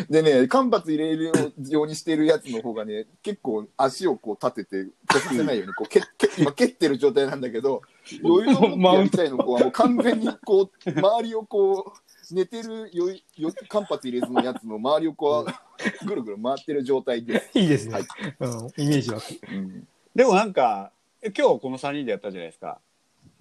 [0.10, 1.32] でね、間髪入れる
[1.70, 7.82] ようにしてるやつの方がね、結構足をこう立てて、こさせないように、こう、けけ今蹴ってる状態なんだけど、
[8.24, 17.94] 余裕を持ってやりたいの子はもう完全にこう、周りをこう、寝てるよいよ間髪入れずのやつの周りをこう、ぐるぐる回ってる状態で、いいですね。
[17.94, 18.04] はい
[18.39, 19.20] うん、イメージは。
[19.52, 19.88] うん。
[20.15, 20.91] でもなんか、
[21.24, 22.80] 今日この3人でやったじゃないですか。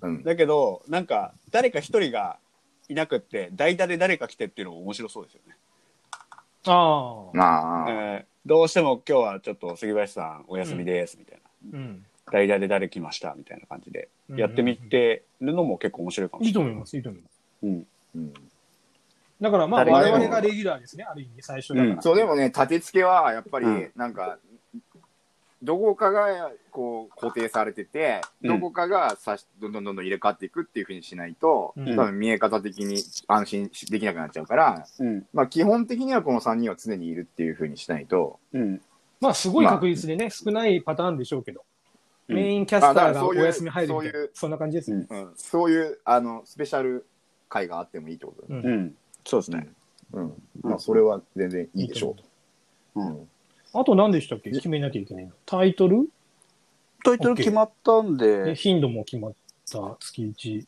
[0.03, 2.38] うん、だけど、なんか、誰か一人が
[2.88, 5.57] いなくって、代打で誰か来てっていうのも面白そうですよね。
[6.66, 7.37] ああ。
[7.37, 11.40] まあ、えーどうしても今日はちょっと杉林さんお休みです、みたい
[11.72, 11.79] な。
[11.79, 12.05] うん。
[12.31, 14.09] 代打で誰来ました、みたいな感じで。
[14.37, 16.48] やってみてるのも結構面白いかもしれない。
[16.48, 17.33] いいと思います、いいと思います。
[17.62, 17.87] うん。
[18.16, 18.33] うん。
[19.40, 21.94] だからまあ、我々がレギュラーですね、ある意味、最初だから。
[21.94, 24.38] うんそう、でもね、立て付けは、やっぱりうん、なんか、
[25.64, 35.27] どこかが、こう、固定されてて、うんどこかがさし、どんどんどんどん入れ替わっていくっていうふうにしないと、うん多分見え方的に安心しできなくなっちゃうから、うん。
[35.33, 38.81] まあ、基本的にはこの3人は常にいるっていうふうにしないと、うん。
[39.20, 41.64] まあ、すごい確率でね、少ないパターンでしょうけど、うん
[42.27, 45.07] メインキャスターがお休み入るみたいなそういうそんな感じですね。
[45.11, 47.07] うん、そういう、あの、スペシャル
[47.50, 48.62] 回があってもいいってことだね。
[48.64, 48.94] うんうん。
[49.27, 49.68] そうですね。
[50.12, 50.33] うん。
[50.62, 52.24] まあ、それは全然いいでしょうと。
[52.94, 53.29] うん。
[53.74, 54.50] あと何でしたっけ？
[54.50, 55.32] 決めなきゃいけないの。
[55.44, 56.08] タイトル？
[57.04, 59.34] タイトル決まったんでで、頻度も決まっ
[59.70, 60.66] た月1。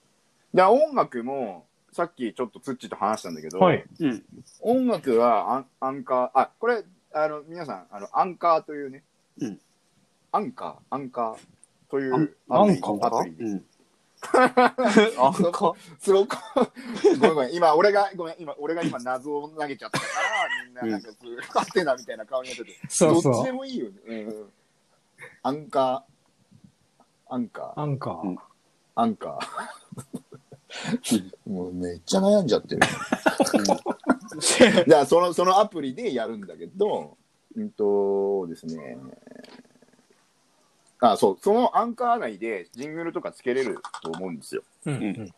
[0.52, 3.84] で、音楽も、さっきちょっとツッチーと話したんだけど、はい。
[4.00, 4.24] うん。
[4.60, 6.82] 音楽はアンアンカー、あ、これ、
[7.14, 9.02] あの、皆さん、あの、アンカーというね、
[9.40, 9.58] うん
[10.32, 11.90] アンカー、アンカー？
[11.90, 13.06] というアンアプリアンカー？
[13.06, 13.52] アプリです。
[13.52, 13.64] うん。
[15.18, 16.36] あんかすごく、
[17.20, 23.52] ごめんごめん、今、俺が、ごめん、今、俺が今、謎を投げちゃったから、みんな、なんか、すぐ、勝手なみたいな顔になってて、そうどっちでそう。
[23.54, 23.92] もいいよね。
[24.06, 24.46] うんうん。
[25.42, 28.20] アンカー、アンカー、アンカー。
[28.22, 28.38] うん
[28.98, 31.46] アンカー。
[31.50, 32.80] もうめっちゃ悩んじゃってる。
[34.88, 37.18] じゃあそのそのアプリでやるんだけど、
[37.54, 38.96] うんとですね、
[41.00, 44.62] あそうそのアンカー内でジングルとかつけれると思うんですよ。
[44.86, 45.34] うんううん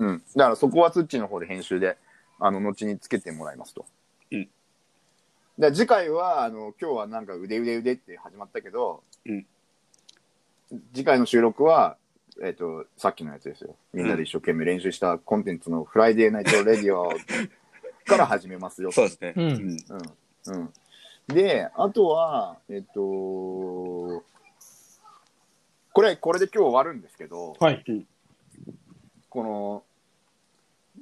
[0.00, 1.98] うん、だからそこはツッチの方で編集で
[2.38, 3.84] あの後につけてもらいますと。
[4.30, 4.48] うん
[5.58, 9.46] で次回はあの今日はなんか腕腕腕って始まったけど、うん
[10.94, 11.96] 次回の収録は、
[12.40, 17.10] えっとさっきのやつですよみんなで一生懸命練習したコンテンツの「Friday Night Radio」
[18.06, 18.90] から始めますよ。
[18.92, 19.34] そうですね。
[19.36, 19.76] うんうん。
[20.46, 24.22] うんうん、であとはえっと
[25.92, 27.84] これこれで今日終わるんですけど、はい。
[29.28, 29.82] この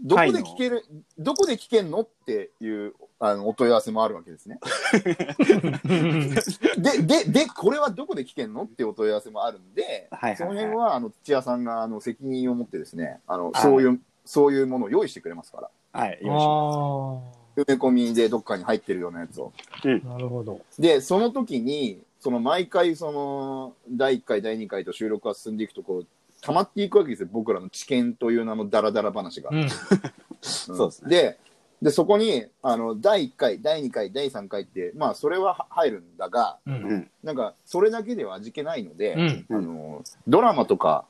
[0.04, 0.84] どこで聞ける、
[1.18, 4.60] どこで聞けんのっていうあのお問い合わせもあるわけですね。
[6.78, 15.70] で、で、で、これはどこで聞けんのってお問い合わせもあるんで、はいはいはいその辺はあの土屋さんがあの責任を持ってですね、あのはいそういう、そういうものを用意してくれますから。
[16.00, 16.18] はい。
[16.22, 17.22] よあいしょ
[17.56, 19.52] 埋め込みでどっかに入ってるようなやつを。
[19.72, 20.60] あ、なるほど。
[20.78, 26.06] で、その時に、その毎回、その、第1回、第2回と収録が進んでいくと、こう、
[26.40, 27.28] 溜まっていくわけですよ。
[27.30, 29.50] 僕らの知見という名のダラダラ話が。
[29.50, 29.62] うん。
[29.62, 29.68] うん
[30.40, 31.38] そうですねで、
[31.82, 36.70] で、そこに、あの、第1回、第2回、第3回って、まあ、それはは入るんだが、う。
[36.70, 37.10] うんん。
[37.24, 39.46] なんか、それだけでは味気ないので、うん。
[39.56, 41.06] あの、ドラマとか、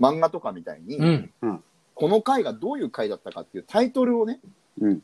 [0.00, 0.96] 漫画とかみたいに、
[1.42, 1.64] うん。
[1.94, 4.40] この回がどういう回だったかっていうタイトルをね、
[4.80, 5.02] うん。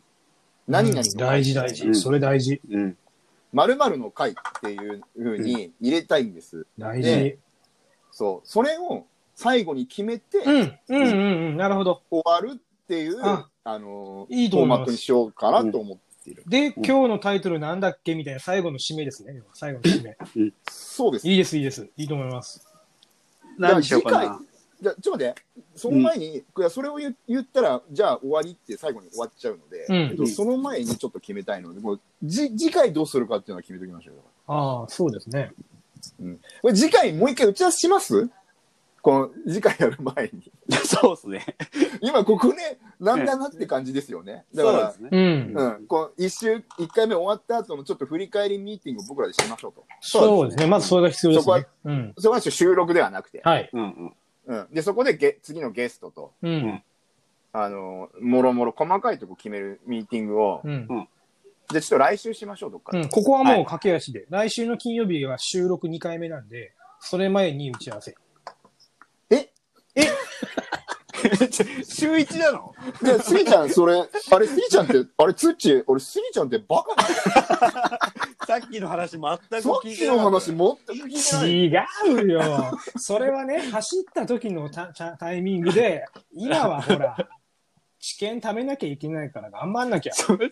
[0.66, 1.86] 何々の回大事大事。
[1.86, 2.60] うんそれ大事。
[2.70, 2.96] うん。
[3.56, 6.66] 〇〇の回っていうふうに入れたいんです。
[6.78, 7.38] 大で
[8.12, 8.18] 事。
[8.18, 8.48] そう。
[8.48, 10.78] それを最後に決めてうん。
[10.88, 11.56] うんうんうん。
[11.56, 12.02] なるほど。
[12.10, 16.42] 終わるっていう、ああのいいとフォー思いますマットにしようかなと思っている。
[16.46, 19.40] で、今日のタイトルなんだっけみたいな最後の締めですね。
[19.54, 20.16] 最後の締め。
[20.70, 21.26] そうです。
[21.26, 21.88] いいです、いいです。
[21.96, 22.66] いいと思います。
[23.58, 24.40] 何しようかな。
[24.80, 25.42] じゃあちょっと待って、
[25.74, 34.22] その前に、いやそれを言言ったら、じゃあ終わりって最後に終わっちゃうので、うんえっと、その前にちょっと決めたいので、もうじ次回どうするかっていうのは決めときましょうよ。
[34.46, 35.52] ああ、そうですね。
[36.62, 38.28] これ次回もう一回打ち合わせします？
[39.02, 40.50] この次回やる前に。
[40.84, 41.56] そうですね。
[42.00, 44.44] 今ここね、なんだなって感じですよね。
[44.52, 45.10] だからそうね。
[45.12, 45.54] うん。
[45.56, 49.84] うん、この一週、一回目終わった後のちょっと振り返りミーティングを僕らでしましょうと。
[50.00, 50.66] そうですね。
[50.66, 51.66] まずそれが必要ですそこね。
[51.84, 52.14] うん。
[52.18, 53.42] それは収録ではなくて。
[53.44, 53.70] はい。
[53.72, 54.14] うんうん。
[54.46, 54.66] うん。
[54.72, 56.82] で、そこでゲ次のゲストと、うん。
[57.52, 61.08] あの、もろもろ細かいとこ決めるミーティングを、うん。
[61.68, 63.00] じゃあちょっと来週しましょう、どっかで。
[63.00, 63.08] うん。
[63.08, 64.26] ここはもう駆け足で。
[64.30, 68.14] 来週の金曜日は収録2回目なんで、それ前に打ち合わせ。
[69.30, 69.50] え？
[71.84, 72.74] 週一なの？
[73.02, 73.94] で、スギちゃん、それ、
[74.30, 77.98] あれ、スギちゃんって、あれ、ツッチ、俺、スギちゃんってバカな
[78.46, 79.26] さっきの話全く
[79.82, 81.80] 聞いてなの話、全く聞いてな
[82.14, 82.14] い。
[82.14, 82.40] 違うよ。
[82.96, 87.16] それはね、走った時のタタ タイミングで、今はほら、
[87.98, 90.12] 知見貯めなきゃいけないから頑張んなきゃ。
[90.14, 90.50] それ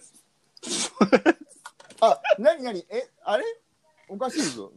[2.00, 2.84] あ、なになに？
[2.90, 3.44] え、あれ？
[4.08, 4.70] おかしいぞ。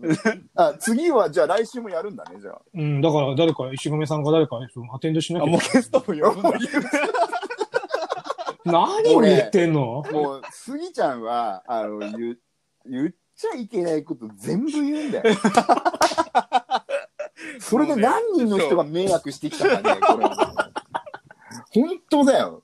[0.56, 2.62] あ、次は、じゃあ来週もやるんだね、じゃあ。
[2.74, 6.52] うん、だから誰か、石上さんが誰かね、そのアテンドしなきゃあ、もうゲストも呼ぶんだ。
[8.64, 10.04] 何を言ってんの？
[10.12, 12.40] もう、スギちゃんは、あの、言う、
[12.90, 15.36] 言っちゃいけないこと全部言うんだよ。
[17.60, 20.26] それで何人の人が迷惑してきたかね、これ。
[21.86, 22.64] 本当だよ。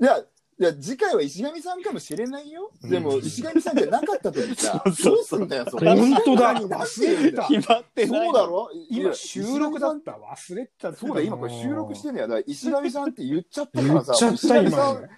[0.00, 2.70] いや、いや、次回は石上さんかもしれないよ。
[2.84, 5.94] でも、石上さんじゃなかった時さ、 どうすんだよ、それ。
[5.96, 6.68] 本当だ何。
[6.68, 8.20] 決まってない。
[8.20, 8.70] そうだろ？
[8.88, 10.12] 今収録だっった。
[10.12, 10.92] 忘れてた。
[10.94, 12.28] そうだ、今これ収録してんだよ。
[12.28, 15.08] だから石上さんって言っちゃったか言っらさ、ちゃった石上さん今。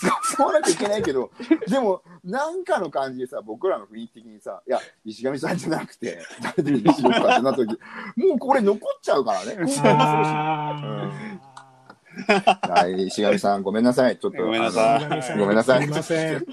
[0.24, 1.30] 使わなきゃいけないけど、
[1.68, 7.68] でも、なんかの感じでさ、僕らの雰囲気的にさ、いや、石上さんじゃなくて、誰でにしようかってなった時、
[8.16, 9.52] もうこれ残っちゃうからね。
[9.52, 11.12] 今後もするしあ
[12.68, 14.18] はい、石上さん、ごめんなさい。
[14.18, 14.42] ちょっと。
[14.42, 16.46] ごめんなさいーごめんなさいすみません。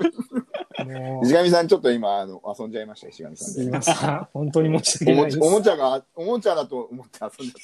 [1.23, 3.53] 石上さん、ちょっと今、あの、遊んじゃいました、石上さんで。
[3.53, 4.27] すみません。
[4.33, 5.37] 本当に申し訳おもちおないです。
[5.37, 7.55] もちゃが、おもちゃだと思って遊んじ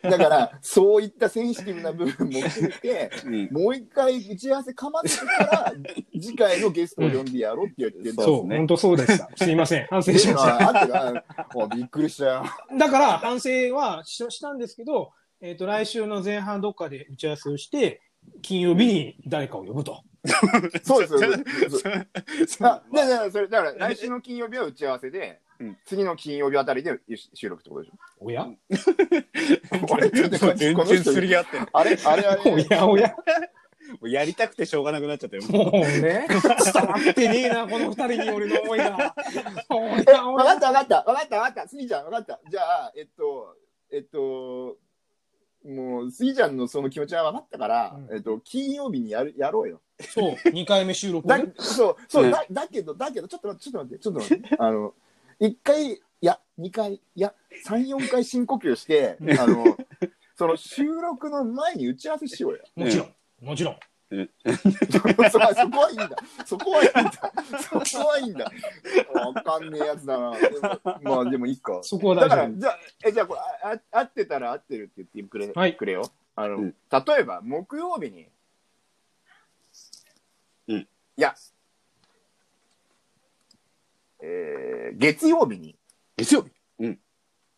[0.10, 5.74] だから、そういったセンシティブな部分も含めて、うんもう一回打ち合わせかまってから、
[6.14, 9.30] 次回のゲストを呼んでやろうって言ってたそう、ね本当そうでした。
[9.36, 9.88] すみません。
[9.88, 11.76] 反省しました。
[11.76, 12.44] びっくりしたよ。
[12.78, 18.02] だから、反省はししたんですけど、えっ、と、来週の前半どっかで打ち合わせをして、
[18.42, 20.04] 金曜日に誰かを呼ぶと。
[20.84, 21.18] そうです。
[21.18, 27.00] そうですあ、ねだから、それ、だから、来週の金曜日は打ち合わせで、うん次の金曜日あたりで
[27.34, 28.26] 収録ってことでしょ？
[28.26, 28.48] おや？
[29.92, 30.10] あれ？
[30.12, 31.68] ちょっと全この人然すり合ってる。
[31.72, 31.98] あれ？
[32.04, 32.24] あれ？
[32.26, 32.52] あれ？
[32.52, 33.16] おやおや。
[33.92, 35.44] もうやりたくてしょうがなくなっちゃったよ。
[35.50, 36.42] もうね、伝
[36.88, 39.16] わってねえな、この二人に俺の思いが。
[39.70, 40.46] おえ、やおや。
[40.46, 41.68] わかったわかったわかったわかった。
[41.68, 42.40] スギちゃんわかった。
[42.50, 43.56] じゃあ、えっと、
[43.92, 44.78] えっと、
[45.66, 49.82] もう、スギちゃんのその気持ちは分かったから、うんえっと、金曜日にやる、やろうよ。
[50.04, 51.54] そう、二回目収録だね。
[51.58, 54.56] そう、そう、ねだ、だけど、だけど、ちょっと待って、ちょっと待って、ちょっと待って。
[54.60, 54.94] あの、
[55.40, 59.78] 一回、いや、二回、いや、三、四回深呼吸して、あの、
[60.36, 62.60] その収録の前に打ち合わせしようよ。
[62.76, 63.78] もちろん、もちろん。
[64.92, 66.10] そこはそこはいいんだ。
[66.46, 67.34] そこはいいんだ。
[67.60, 68.52] そこはいいんだ。
[69.14, 70.38] わかんねえやつだな。
[70.38, 71.80] でもまあ、でもいいか。
[71.82, 76.12] そこはだから、大丈じゃあ、え、じゃあ、これ、あ、あ合ってたら合ってるって言ってくれ、はいくれよ。
[76.36, 78.33] あの、うん例えば、木曜日に、うん
[81.18, 81.36] いや、
[84.22, 85.76] えー、月曜日に、
[86.18, 86.52] 月曜日？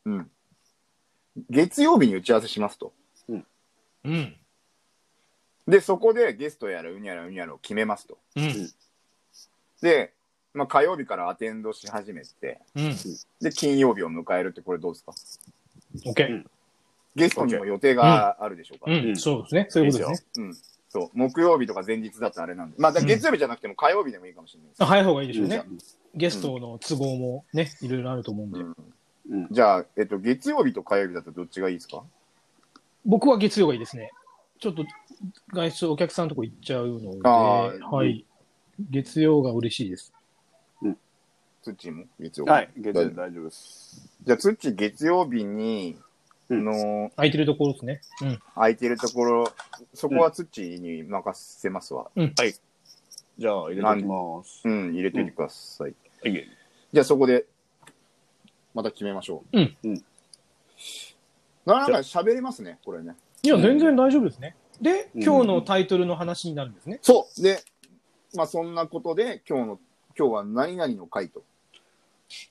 [0.06, 0.32] うん。
[1.50, 2.94] 月曜日に打ち合わせしますと。
[3.28, 3.42] 夫。
[4.06, 4.36] うん。
[5.68, 8.18] で、そこでゲストやらうにゃらうにゃらを決めますと。
[8.36, 8.72] うん。
[9.82, 10.14] で、
[10.54, 12.96] まあ、火曜日からアテンドし始めて、うん。
[13.42, 15.14] で、金曜日を迎えるって、これどうですか？
[16.06, 16.44] オッケー。
[17.16, 19.66] ゲストにも予定があるでしょうか、うん、そうですね。
[19.70, 20.28] そういうことですね。
[20.38, 20.58] うん。
[20.96, 21.10] そう。
[21.14, 22.78] 木曜日とか前日だったらあれなんで。
[22.80, 24.84] まあ、月曜日じゃなくても火曜日でもいいかもしれないです。
[24.86, 25.78] 早い方がいいでしょうねうん。
[26.16, 28.60] ゲストの都合もね、いろいろあると思うんで。
[28.62, 28.76] うん
[29.32, 29.48] うん。
[29.52, 32.02] じゃあ、えっと、月曜日と火曜日だったらどっちがいいですか？
[33.06, 34.12] 僕は月曜がいいですね。
[34.60, 34.86] ちょっと
[35.54, 38.26] 外出お客さんのとこ行っちゃうので、はい。
[38.90, 40.14] 月曜が嬉しいです。
[41.62, 42.52] ツッチーも月曜日。
[42.52, 44.08] はい、月曜大日大丈夫です。
[44.24, 46.05] じゃあ、ツッチー月曜日に、うん
[46.50, 48.02] の、空いてるところですね。
[48.22, 48.40] うん。
[48.56, 49.54] 空いてるところ、
[49.94, 52.12] そこはツッチーに任せますわ。
[53.38, 54.62] じゃあ、入れておきます。
[54.66, 55.96] うん、入れておいてください。
[56.24, 56.48] はい。
[56.94, 57.46] じゃあ、そこで、
[58.74, 59.60] また決めましょう。
[59.60, 60.04] うんうん
[61.66, 63.16] なかなか喋れますね、これね。
[63.42, 64.56] いや、全然大丈夫ですね。
[64.82, 67.00] で、うん今日のタイトルの話になるんですね。
[67.02, 67.42] そう。
[67.42, 67.64] で、
[68.36, 69.80] まあ、そんなことで、今日の、
[70.18, 71.44] 今日は何々の回と。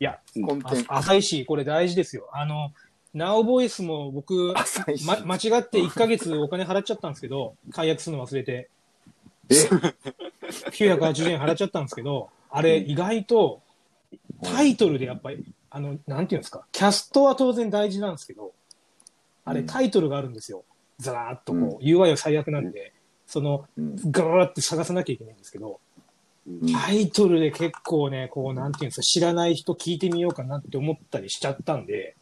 [0.00, 0.84] いや、うんコンテンツ。
[0.88, 2.28] あ浅いし、これ大事ですよ。
[2.32, 2.72] あの、
[3.14, 4.52] ナオボイスも僕、
[5.06, 8.68] ま、間違って1ヶ月お金払っちゃったんですけど、解約するの忘れて、
[9.48, 9.54] え？
[10.44, 13.62] 980円払っちゃったんですけど、あれ意外と
[14.42, 18.52] タイトルでやっぱり、あの、なんていうんですか、キャストは当然大事なんですけど、
[19.44, 19.66] あれうん。
[19.66, 20.64] タイトルがあるんですよ。
[20.98, 22.92] ざらーっとこう、UI は最悪なんで、
[23.26, 23.96] その、うん。
[24.10, 25.80] ガラーって探さなきゃいけないんですけど、
[26.46, 26.72] うん。
[26.72, 32.16] タイトルで結構ね、こう、なんていうんですか、知らない人聞いてみようかなって思ったりしちゃったんで、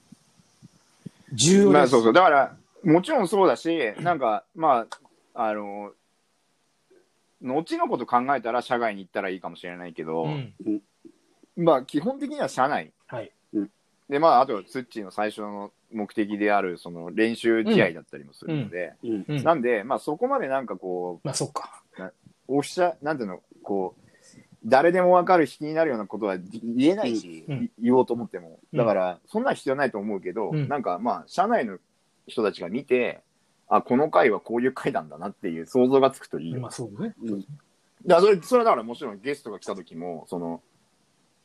[1.33, 1.73] 重要です。
[1.73, 2.13] まあそうそう。
[2.13, 4.87] だから、もちろんそうだし、なんか、ま
[5.35, 5.93] あ、あの、
[7.41, 10.55] 後のこと考えたら社外に行ったらいいかもしれないけど、うん。
[11.57, 12.93] まあ基本的には社内。
[13.07, 13.33] はい。
[14.09, 19.25] で、まああとツッチーの最初の目的であるその練習試合だったりもするので、うん。
[19.29, 19.43] うん。
[19.43, 21.83] なんで、まあ、そこまでなんかこまあ、そっか。
[21.99, 22.13] う、
[22.49, 24.02] おっしゃ、なんていうの、こう、
[24.65, 28.61] 誰でもわかる引きになるようなことは言えないし、うんい言おうと思っても。
[28.73, 31.79] うんだから、そんな必要ないと思うけど、うんなんかまあ、社内の
[32.27, 33.21] 人たちが見て、
[33.69, 36.61] あ、この回はこういう回なんだなっていう想像がつくといいよ。
[36.61, 37.15] まあ、そうね。
[37.23, 37.45] うん
[38.05, 40.61] だからそれ、それはだからもちろんゲストが来た時も、その、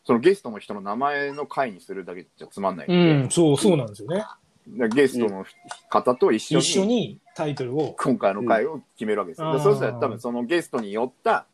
[0.04, 4.18] そのゲストの人の名前の回にするだけじゃつまんないのうで、ん、そう、そうなんですよね。
[4.18, 4.38] だか
[4.78, 5.46] らゲストの
[5.90, 7.96] 方と一緒に、一緒にタイトルを。
[8.00, 9.52] 今回の回を決めるわけですよ。
[9.52, 11.46] うんでそうしたら多分そのゲストによった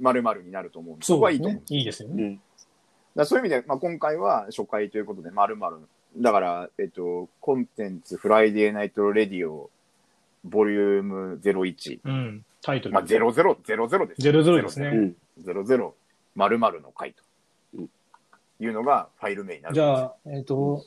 [0.00, 1.60] 〇〇になると思うんで、そこはいいと思う。
[1.60, 1.62] ね。
[1.68, 2.22] いいですよね。
[2.22, 2.40] うん。
[3.16, 5.76] だそういう意味で、まあ、今回は初回ということで、まるまる。
[6.16, 9.70] だから、えっと、コンテンツ Friday Night Radio、
[10.44, 12.00] ボリューム01。
[12.04, 12.44] うん。
[12.62, 12.94] タイトル。
[12.94, 14.22] まあ、00、00です。
[14.22, 15.16] 00ですねうん。
[15.44, 15.92] 00、
[16.34, 17.22] まるまるの回と
[17.74, 17.90] うん。
[18.60, 19.74] いうのがファイル名になる。
[19.74, 20.84] じゃあ、えっ、と、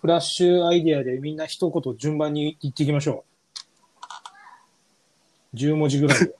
[0.00, 3.24] フラッシュアイデアでみんな一言順番に言っていきましょ
[5.54, 5.56] う。
[5.56, 6.34] 10文字ぐらいで。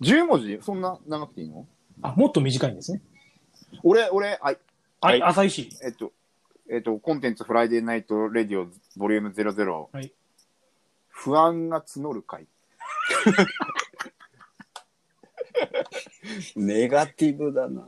[0.00, 0.58] 10文字？
[0.62, 1.66] そんな長くていいの？
[2.02, 3.02] あ、もっと短いんですね。
[3.82, 4.38] 俺、俺、はい。
[4.40, 4.58] はい、
[5.00, 5.70] はい浅井市。
[5.82, 6.12] えっと、
[6.70, 9.88] えっと、コンテンツ Friday Night Radio、ボリューム00。
[9.92, 10.12] はい
[11.16, 12.46] 不安が募る回。
[16.54, 17.86] ネガティブだな。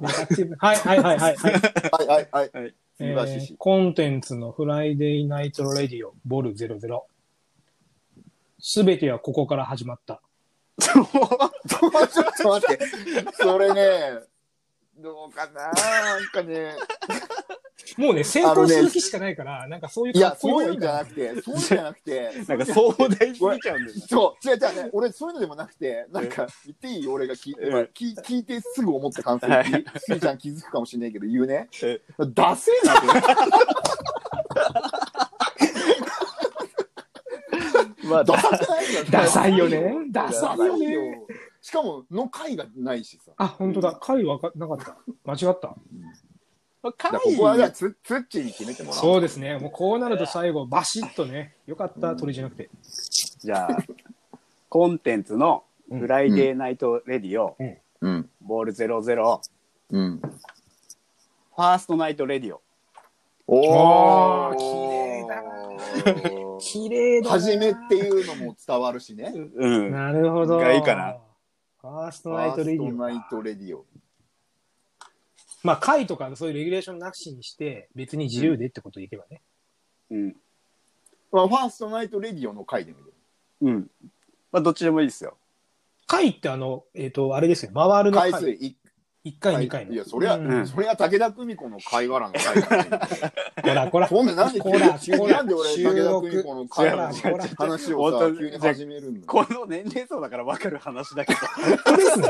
[0.59, 1.37] はい、はい、はい、はい。
[1.37, 2.51] はいはい、はい、はい。
[2.55, 2.71] はい。
[2.71, 3.15] 素え。
[3.15, 6.55] ーコンテンツの Friday Night Radio、Vol.
[6.55, 7.03] 00。
[8.59, 10.23] すべてはここから始まった。
[10.81, 11.11] ちょっ
[12.43, 12.89] と待って。
[13.35, 14.21] それね、
[14.97, 16.75] どうかななんかね。
[17.97, 22.33] もうね、先行する気しかないから、なんかそういういや、そういうんじゃなくて、そういうんじゃなくて。
[22.47, 23.93] なんか壮大すぎちゃうんだよね。
[24.09, 24.91] そう、違う違うね。
[24.93, 32.01] 俺、そういうのでもなくて、なんか、言っていい俺が聞いて、うん今聞聞いてすぐ思った感想って、すぎちゃん気づくかもしれないけど、言うねえ。
[32.35, 33.09] ダセえなって。
[38.09, 39.95] まあ、ダサくないよダサいよね。
[40.11, 41.21] ダダサいよね。
[41.61, 43.33] しかも、の回がないしさ。
[43.37, 43.99] あ、本当だ。
[44.01, 44.97] 回わかなかった。
[45.25, 45.77] 間違った。
[46.81, 46.93] こ
[47.37, 49.01] こはじゃあつ、つっちに決めてもらおう。
[49.01, 49.59] そうですね。
[49.59, 51.55] もうこうなると最後、バシッとね。
[51.67, 52.71] よかった、トリじゃなくて。
[53.39, 53.79] じゃあ、
[54.71, 57.57] コンテンツの Friday Night Radio、
[58.01, 58.31] うん。
[58.41, 58.73] Vol.
[58.75, 59.41] 00、
[59.91, 60.21] うん。
[60.21, 62.61] First Night Radio。
[63.47, 67.35] おー綺麗だな 綺麗だな。
[67.37, 69.33] 初めっていうのも伝わるしね。
[69.35, 69.91] うん。
[69.91, 70.59] なるほど。
[70.59, 71.17] がいいかな。
[71.81, 73.27] ファーストファナイトレディオーストナイか。
[73.31, 73.87] トレディオ。
[75.63, 79.43] まあ、回とかそういうレギュレーションなしにして、別に自由でってことでいけばね。
[80.11, 80.37] うん。
[81.33, 83.13] まあ、ファーストナイトレディオの回でもいいよ。
[83.63, 83.91] うん。
[84.53, 85.37] まあ、どっちでもいいですよ。
[86.07, 87.73] 回ってあの、えっ、と、あれですよ。
[87.75, 88.33] 回るの回。
[88.33, 88.77] 回数一
[89.25, 89.93] 1回、2回の。
[89.93, 93.33] いや、そりゃ、うんそりゃ武田久美子の貝殻の回だね。
[93.63, 94.07] こら、こら。
[94.07, 101.39] ほんで、なんで急にこら、なんで俺、武田久美子の貝殻のこら話をさ急に始めるんだこの年齢層だから分かる話だけど。
[101.49, 102.29] 本当ですね。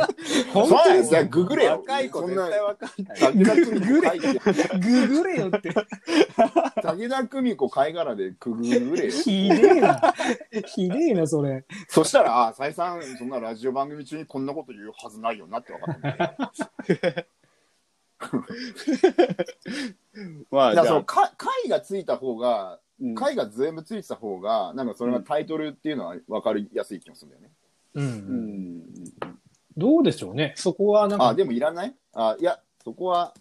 [0.53, 1.29] 本そうやんじゃあ当ですね。
[1.29, 1.71] ググれよ。
[1.73, 3.19] 若い子絶対分かんない。
[3.19, 5.75] 武田久美子貝って、ググれよって。
[6.83, 9.11] 武田久美子貝殻でくぐれよ。
[9.11, 10.15] ひでえな。
[10.67, 11.65] ひでえな、それ。
[11.89, 16.78] そしたら、あ、再三、そんなラジオ番組中にこんなこと言うはずないよなって分かったんだよ。
[20.51, 27.51] まあ、じゃあだからその、か貝がついた方が、うん貝が全部ついてた方が、なんかそれがタイトルっていうのは分かりやすい気もするんだよね。
[27.95, 28.01] う。
[28.01, 28.85] うんん。
[29.77, 30.53] どうでしょうね。
[30.57, 31.95] そこはなんあ、か、でもいらない？
[32.13, 33.35] あ、いや、そこは、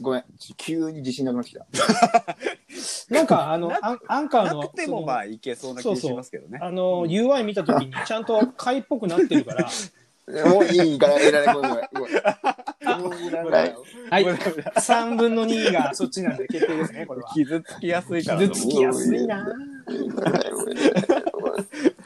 [0.00, 1.66] ごめん、ち急に自信なくなってきた。
[3.14, 6.58] なんかあの、アンアンカーの、なくてもまあいけそうな気がしますけどね。
[6.62, 9.68] あの、UI 見たときにちゃんと貝っぽくなってるから、
[10.46, 11.88] もういいから、いらない、ごめん、ごめん。
[11.92, 13.00] ごめん。
[13.00, 13.74] もういらない。
[14.10, 14.24] はい。
[14.24, 16.36] 3分の2がそっちなん。
[16.36, 17.30] で決定ですね、これは。
[17.32, 18.40] 傷つきやすいから。
[18.40, 19.46] 傷つきやすいな。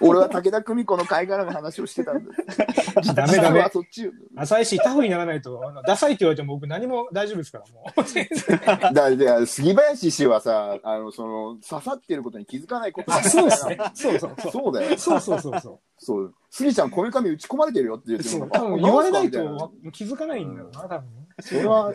[0.02, 2.32] 俺は武田久美子の貝殻の話をしてたんだ。
[3.14, 4.12] ダメダメそっちよ。
[4.36, 8.04] 浅いし、タフにならないと、あのダサいって言われても僕何も大丈夫ですから、もう。
[8.04, 8.58] 全 然
[8.92, 13.78] だから杉林氏はさ、あの、その、刺さってることに気づかないことあ、そうですね。
[13.94, 14.52] そうそうそう。
[14.52, 14.98] そうだよ。
[14.98, 15.80] そうそうそうそう。
[15.98, 16.34] そう。
[16.50, 21.04] 杉ちゃん、こめかみ打ち込まれてるよって言っても多分言われないと気づかないんだろうな、多分。
[21.40, 21.92] それは、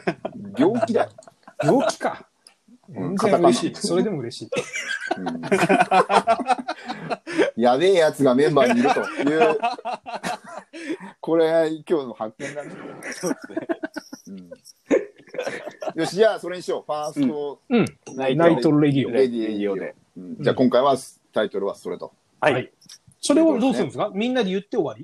[0.57, 1.09] 病気だよ。
[1.63, 2.27] 病気か。
[2.89, 3.75] うん全然嬉しい。
[3.75, 4.49] それでも嬉しい。
[5.17, 5.41] うん
[7.55, 9.57] やべえやつがメンバーにいるという、
[11.19, 12.71] これ、今日の発見だね。
[13.13, 13.67] そうですね。
[14.27, 14.49] うん
[15.95, 16.83] よし、じゃあ、それにしよう。
[16.85, 17.85] First うん。
[18.15, 19.95] ナ Night Radio。Radio で。
[20.15, 20.95] うんじゃあ、今回は
[21.33, 22.13] タイトルはそれと。
[22.39, 22.53] はい。
[22.53, 22.71] はい
[23.19, 24.11] それをどうするんですか？
[24.13, 25.03] みんなで言って終わり？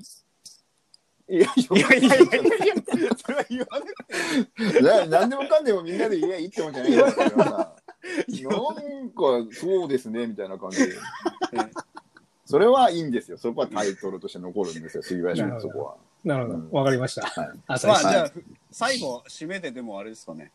[1.28, 7.44] いや、いやいやいやいや、それは言わなくてな何でもかんでもみんなで言えばいいってもんじゃないんだけどさ。
[7.44, 10.94] なんか、そうですね、みたいな感じで。
[12.44, 13.38] それはいいんですよ。
[13.38, 15.94] そこはタイトルとして残るんですよ、杉林のそこは。
[16.24, 16.76] なるほうんど。
[16.76, 17.22] わかりました。
[17.66, 18.30] まあじゃあ、
[18.70, 20.52] 最後、締めででもあれですかね。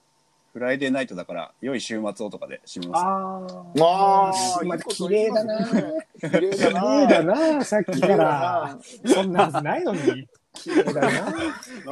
[0.54, 3.04] フライデーナイトだから、良い週末をとかで締めます。
[3.06, 5.66] あああ、また 綺麗だな。
[5.66, 7.64] 綺麗綺だな。
[7.64, 8.78] さっきから。
[9.06, 10.28] そんなはずないのに。
[10.54, 11.10] 綺麗だな。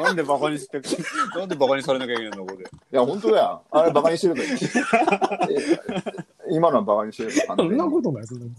[0.04, 0.82] なんでバカにして、
[1.38, 2.64] なんでバカにされなきゃいけないの、ここで。
[2.64, 3.62] いや、本当だよ。
[3.72, 4.42] あれ、バカにしてるか
[4.98, 5.48] ら。
[5.50, 5.80] え
[6.50, 7.56] 今のはバカにしてるから。
[7.56, 8.28] そんなことない。
[8.28, 8.52] そんなこ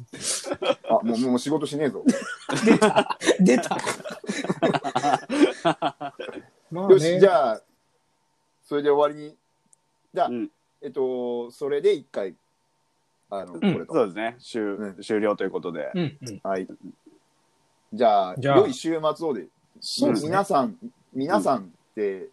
[1.01, 2.03] あ、もう、もう仕事しねえぞ。
[2.49, 3.19] と出た。
[3.41, 3.77] 出た。
[6.71, 7.27] まあよし、ねじ。
[7.27, 7.63] ゃあ、
[8.65, 9.37] それで終わりに。
[10.15, 12.35] じゃあ、うんえっと、それで一回、
[13.31, 13.95] あの、これと。
[13.95, 14.37] そうですね。
[14.39, 15.91] 終うん終了ということで。
[15.95, 16.41] うんうん。
[16.43, 16.69] はい。
[17.93, 19.49] じゃあ、じゃあ良い週末をで、
[19.81, 20.29] そうですね。
[20.31, 20.77] 皆さん、
[21.13, 22.29] 皆さんって、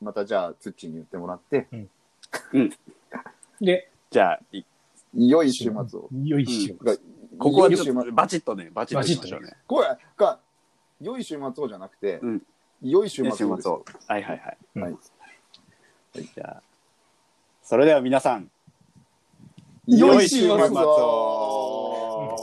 [0.00, 1.68] またじゃあ、ツッチーに言ってもらって、
[3.60, 4.64] で、じゃあ、い
[5.14, 6.08] 良い週末を。
[6.24, 6.84] よいしょ。
[6.84, 6.96] が
[7.38, 8.02] ここはちょ良い週末。
[8.02, 9.52] っとバチッとね、バチッといきましょうね。
[9.66, 10.38] これが、
[11.00, 12.42] 良い週末をじゃなくて、うん。
[12.82, 13.68] 良い週週末末をです。
[13.68, 13.84] よを。
[14.06, 14.58] はいはいはい。
[14.76, 14.82] うん。
[14.82, 14.96] はい。
[16.14, 16.62] じゃあ、
[17.62, 18.50] それでは皆さん、
[19.86, 22.36] 良い週末良い週末を